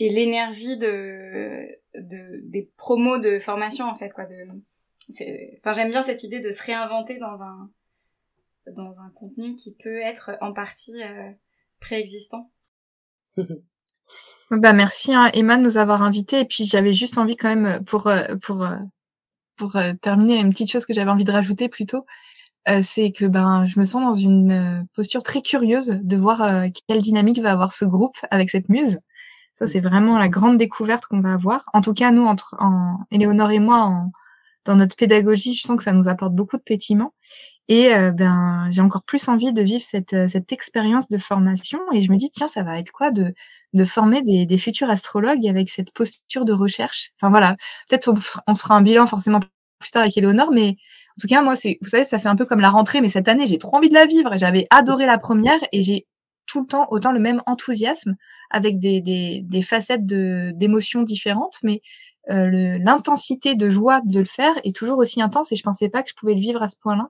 et 0.00 0.08
l'énergie 0.08 0.76
de, 0.76 1.79
de 1.94 2.40
des 2.44 2.70
promos 2.76 3.18
de 3.18 3.38
formation 3.40 3.86
en 3.86 3.96
fait 3.96 4.12
quoi 4.12 4.26
de 4.26 4.46
enfin 5.58 5.72
j'aime 5.72 5.90
bien 5.90 6.02
cette 6.02 6.22
idée 6.22 6.40
de 6.40 6.52
se 6.52 6.62
réinventer 6.62 7.18
dans 7.18 7.42
un 7.42 7.70
dans 8.66 9.00
un 9.00 9.10
contenu 9.10 9.54
qui 9.56 9.74
peut 9.74 9.98
être 9.98 10.32
en 10.40 10.52
partie 10.52 11.02
euh, 11.02 11.30
préexistant. 11.80 12.50
Bah 14.50 14.72
merci 14.72 15.14
hein, 15.14 15.30
Emma 15.32 15.56
de 15.56 15.62
nous 15.62 15.76
avoir 15.76 16.02
invités. 16.02 16.40
Et 16.40 16.44
puis 16.44 16.64
j'avais 16.64 16.92
juste 16.92 17.18
envie 17.18 17.36
quand 17.36 17.54
même 17.54 17.84
pour 17.84 18.08
euh, 18.08 18.34
pour 18.42 18.64
euh, 18.64 18.78
pour 19.54 19.76
terminer 20.02 20.40
une 20.40 20.50
petite 20.50 20.72
chose 20.72 20.84
que 20.84 20.92
j'avais 20.92 21.10
envie 21.10 21.22
de 21.22 21.30
rajouter 21.30 21.68
plutôt 21.68 22.04
c'est 22.82 23.12
que 23.12 23.26
ben 23.26 23.64
je 23.66 23.78
me 23.78 23.84
sens 23.84 24.02
dans 24.02 24.14
une 24.14 24.86
posture 24.94 25.22
très 25.22 25.42
curieuse 25.42 25.98
de 26.02 26.16
voir 26.16 26.64
quelle 26.88 27.02
dynamique 27.02 27.40
va 27.40 27.52
avoir 27.52 27.72
ce 27.72 27.84
groupe 27.84 28.16
avec 28.30 28.50
cette 28.50 28.68
muse 28.68 28.98
ça, 29.60 29.68
c'est 29.68 29.80
vraiment 29.80 30.18
la 30.18 30.28
grande 30.28 30.56
découverte 30.56 31.06
qu'on 31.06 31.20
va 31.20 31.34
avoir. 31.34 31.64
En 31.74 31.82
tout 31.82 31.92
cas, 31.94 32.10
nous, 32.12 32.24
entre 32.24 32.56
en, 32.58 32.98
Éléonore 33.10 33.50
et 33.50 33.58
moi, 33.58 33.82
en, 33.82 34.12
dans 34.64 34.76
notre 34.76 34.96
pédagogie, 34.96 35.54
je 35.54 35.62
sens 35.62 35.76
que 35.76 35.82
ça 35.84 35.92
nous 35.92 36.08
apporte 36.08 36.34
beaucoup 36.34 36.56
de 36.56 36.62
pétiment. 36.62 37.12
Et 37.68 37.94
euh, 37.94 38.10
ben, 38.10 38.68
j'ai 38.72 38.82
encore 38.82 39.04
plus 39.04 39.28
envie 39.28 39.52
de 39.52 39.62
vivre 39.62 39.82
cette, 39.82 40.14
euh, 40.14 40.28
cette 40.28 40.52
expérience 40.52 41.08
de 41.08 41.18
formation. 41.18 41.78
Et 41.92 42.02
je 42.02 42.10
me 42.10 42.16
dis, 42.16 42.30
tiens, 42.30 42.48
ça 42.48 42.62
va 42.64 42.78
être 42.78 42.90
quoi 42.90 43.10
de, 43.10 43.34
de 43.74 43.84
former 43.84 44.22
des, 44.22 44.46
des 44.46 44.58
futurs 44.58 44.90
astrologues 44.90 45.46
avec 45.46 45.68
cette 45.68 45.92
posture 45.92 46.44
de 46.44 46.52
recherche? 46.52 47.10
Enfin 47.16 47.30
voilà, 47.30 47.56
peut-être 47.88 48.08
on, 48.08 48.14
on 48.48 48.54
sera 48.54 48.76
un 48.76 48.82
bilan 48.82 49.06
forcément 49.06 49.40
plus 49.78 49.90
tard 49.90 50.02
avec 50.02 50.16
Eleonore, 50.16 50.52
mais 50.52 50.70
en 50.70 51.20
tout 51.20 51.28
cas, 51.28 51.42
moi, 51.42 51.54
c'est, 51.54 51.78
vous 51.82 51.88
savez, 51.88 52.04
ça 52.04 52.18
fait 52.18 52.28
un 52.28 52.36
peu 52.36 52.46
comme 52.46 52.60
la 52.60 52.70
rentrée, 52.70 53.00
mais 53.02 53.08
cette 53.08 53.28
année, 53.28 53.46
j'ai 53.46 53.58
trop 53.58 53.76
envie 53.76 53.88
de 53.88 53.94
la 53.94 54.06
vivre. 54.06 54.36
J'avais 54.36 54.66
adoré 54.70 55.06
la 55.06 55.18
première 55.18 55.58
et 55.72 55.82
j'ai 55.82 56.06
tout 56.50 56.60
le 56.60 56.66
temps 56.66 56.88
autant 56.90 57.12
le 57.12 57.20
même 57.20 57.42
enthousiasme 57.46 58.16
avec 58.50 58.80
des, 58.80 59.00
des, 59.00 59.42
des 59.44 59.62
facettes 59.62 60.04
de, 60.04 60.50
d'émotions 60.54 61.02
différentes, 61.02 61.58
mais 61.62 61.80
euh, 62.30 62.78
l'intensité 62.80 63.54
de 63.54 63.70
joie 63.70 64.00
de 64.04 64.18
le 64.18 64.24
faire 64.24 64.54
est 64.64 64.74
toujours 64.74 64.98
aussi 64.98 65.22
intense 65.22 65.52
et 65.52 65.56
je 65.56 65.62
pensais 65.62 65.88
pas 65.88 66.02
que 66.02 66.10
je 66.10 66.14
pouvais 66.14 66.34
le 66.34 66.40
vivre 66.40 66.62
à 66.62 66.68
ce 66.68 66.76
point-là. 66.76 67.08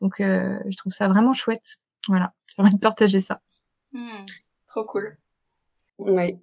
Donc, 0.00 0.20
euh, 0.20 0.58
je 0.68 0.76
trouve 0.76 0.92
ça 0.92 1.08
vraiment 1.08 1.32
chouette. 1.32 1.76
Voilà, 2.08 2.32
j'ai 2.46 2.62
envie 2.62 2.74
de 2.74 2.80
partager 2.80 3.20
ça. 3.20 3.40
Hmm, 3.92 4.24
trop 4.66 4.84
cool. 4.84 5.18
Oui. 5.98 6.38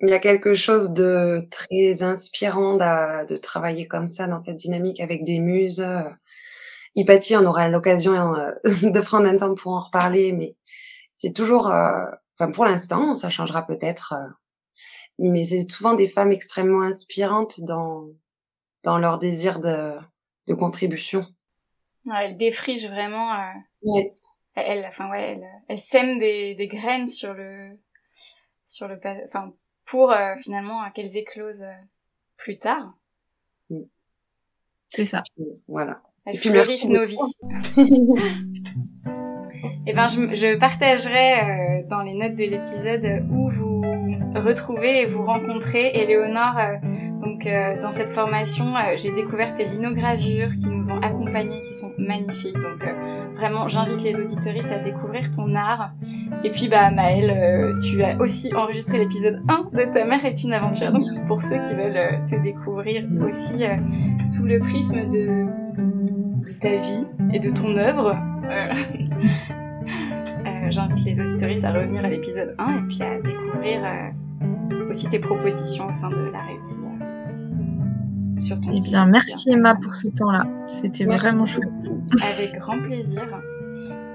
Il 0.00 0.08
y 0.10 0.12
a 0.12 0.18
quelque 0.18 0.54
chose 0.54 0.92
de 0.92 1.48
très 1.50 2.02
inspirant 2.02 2.74
de, 2.74 3.26
de 3.26 3.36
travailler 3.36 3.88
comme 3.88 4.08
ça 4.08 4.26
dans 4.26 4.40
cette 4.40 4.58
dynamique 4.58 5.00
avec 5.00 5.24
des 5.24 5.38
muses. 5.38 5.84
Hypatie, 6.94 7.36
on 7.36 7.44
aura 7.44 7.68
l'occasion 7.68 8.34
euh, 8.34 8.52
de 8.82 9.00
prendre 9.00 9.26
un 9.26 9.36
temps 9.36 9.54
pour 9.54 9.72
en 9.72 9.80
reparler, 9.80 10.32
mais 10.32 10.56
c'est 11.18 11.32
toujours, 11.32 11.68
euh, 11.68 12.04
enfin 12.38 12.50
pour 12.52 12.64
l'instant, 12.64 13.14
ça 13.16 13.28
changera 13.28 13.66
peut-être, 13.66 14.14
euh, 14.14 14.28
mais 15.18 15.44
c'est 15.44 15.62
souvent 15.68 15.94
des 15.94 16.08
femmes 16.08 16.32
extrêmement 16.32 16.82
inspirantes 16.82 17.60
dans 17.60 18.08
dans 18.84 18.98
leur 18.98 19.18
désir 19.18 19.58
de, 19.58 19.96
de 20.46 20.54
contribution. 20.54 21.26
Ouais, 22.06 22.26
elle 22.26 22.36
défriche 22.36 22.84
vraiment. 22.84 23.34
Euh, 23.34 23.52
ouais. 23.82 24.14
Elle, 24.54 24.86
enfin 24.86 25.10
ouais, 25.10 25.32
elle, 25.32 25.46
elle 25.68 25.78
sème 25.78 26.18
des, 26.18 26.54
des 26.54 26.68
graines 26.68 27.08
sur 27.08 27.34
le, 27.34 27.78
sur 28.66 28.88
le, 28.88 28.98
enfin 29.24 29.52
pour 29.84 30.12
euh, 30.12 30.34
finalement 30.42 30.88
qu'elles 30.92 31.16
éclosent 31.16 31.66
plus 32.36 32.58
tard. 32.58 32.94
Mm. 33.70 33.82
C'est 34.90 35.06
ça. 35.06 35.22
Voilà. 35.66 36.00
Elles 36.24 36.38
fleurissent 36.38 36.88
nos 36.88 37.06
vies. 37.06 37.16
Eh 39.86 39.92
ben, 39.92 40.06
je, 40.06 40.34
je 40.34 40.56
partagerai 40.56 41.84
dans 41.88 42.02
les 42.02 42.14
notes 42.14 42.34
de 42.34 42.44
l'épisode 42.44 43.24
où 43.30 43.48
vous 43.50 43.78
retrouver 44.34 45.02
et 45.02 45.06
vous 45.06 45.24
rencontrer. 45.24 45.90
Éléonore, 45.94 46.58
euh, 46.58 46.76
donc 47.20 47.46
euh, 47.46 47.80
dans 47.80 47.90
cette 47.90 48.10
formation, 48.10 48.76
euh, 48.76 48.96
j'ai 48.96 49.12
découvert 49.12 49.54
tes 49.54 49.64
linogravures 49.64 50.54
qui 50.56 50.68
nous 50.68 50.90
ont 50.90 51.00
accompagnés, 51.00 51.60
qui 51.60 51.74
sont 51.74 51.92
magnifiques. 51.98 52.54
Donc 52.54 52.84
vraiment, 53.34 53.68
j'invite 53.68 54.02
les 54.02 54.20
auditoristes 54.20 54.72
à 54.72 54.78
découvrir 54.78 55.30
ton 55.30 55.54
art. 55.54 55.92
Et 56.44 56.50
puis 56.50 56.68
bah 56.68 56.90
Maëlle, 56.90 57.78
tu 57.80 58.02
as 58.02 58.16
aussi 58.18 58.54
enregistré 58.54 58.98
l'épisode 58.98 59.42
1 59.48 59.70
de 59.72 59.92
Ta 59.92 60.04
mère 60.04 60.24
est 60.24 60.42
une 60.42 60.52
aventure. 60.52 60.92
Donc 60.92 61.02
pour 61.26 61.42
ceux 61.42 61.58
qui 61.60 61.74
veulent 61.74 62.24
te 62.26 62.40
découvrir 62.42 63.06
aussi 63.26 63.64
sous 64.26 64.44
le 64.44 64.58
prisme 64.58 65.08
de, 65.10 65.46
de 66.46 66.52
ta 66.60 66.76
vie 66.76 67.06
et 67.32 67.38
de 67.38 67.50
ton 67.50 67.76
œuvre. 67.76 68.16
j'invite 70.70 71.04
les 71.04 71.20
auditoristes 71.20 71.64
à 71.64 71.72
revenir 71.72 72.04
à 72.04 72.08
l'épisode 72.08 72.54
1 72.58 72.76
et 72.76 72.80
puis 72.88 73.02
à 73.02 73.20
découvrir 73.20 73.84
aussi 74.88 75.08
tes 75.08 75.18
propositions 75.18 75.86
au 75.86 75.92
sein 75.92 76.10
de 76.10 76.30
la 76.32 76.40
rêverie 76.40 76.78
euh, 77.02 78.38
sur 78.38 78.60
ton 78.60 78.72
Eh 78.74 78.80
bien, 78.80 79.06
merci 79.06 79.50
Emma 79.50 79.74
pour 79.74 79.94
ce 79.94 80.08
temps-là. 80.08 80.44
C'était 80.80 81.04
vraiment 81.04 81.44
chouette. 81.44 81.68
Avec 82.34 82.58
grand 82.58 82.80
plaisir. 82.80 83.22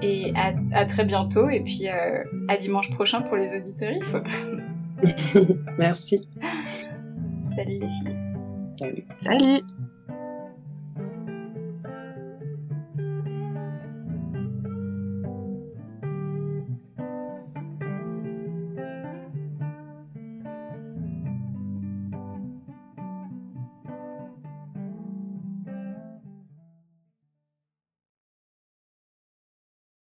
Et 0.02 0.32
à, 0.72 0.84
très 0.84 1.04
bientôt. 1.04 1.48
Et 1.48 1.60
puis 1.60 1.88
euh, 1.88 2.24
à 2.48 2.56
dimanche 2.56 2.90
prochain 2.90 3.22
pour 3.22 3.36
les 3.36 3.56
auditoristes. 3.56 4.18
merci. 5.78 6.28
Salut 7.56 7.78
les 7.78 7.88
filles. 7.88 8.16
Salut. 8.78 9.04
Salut. 9.18 9.62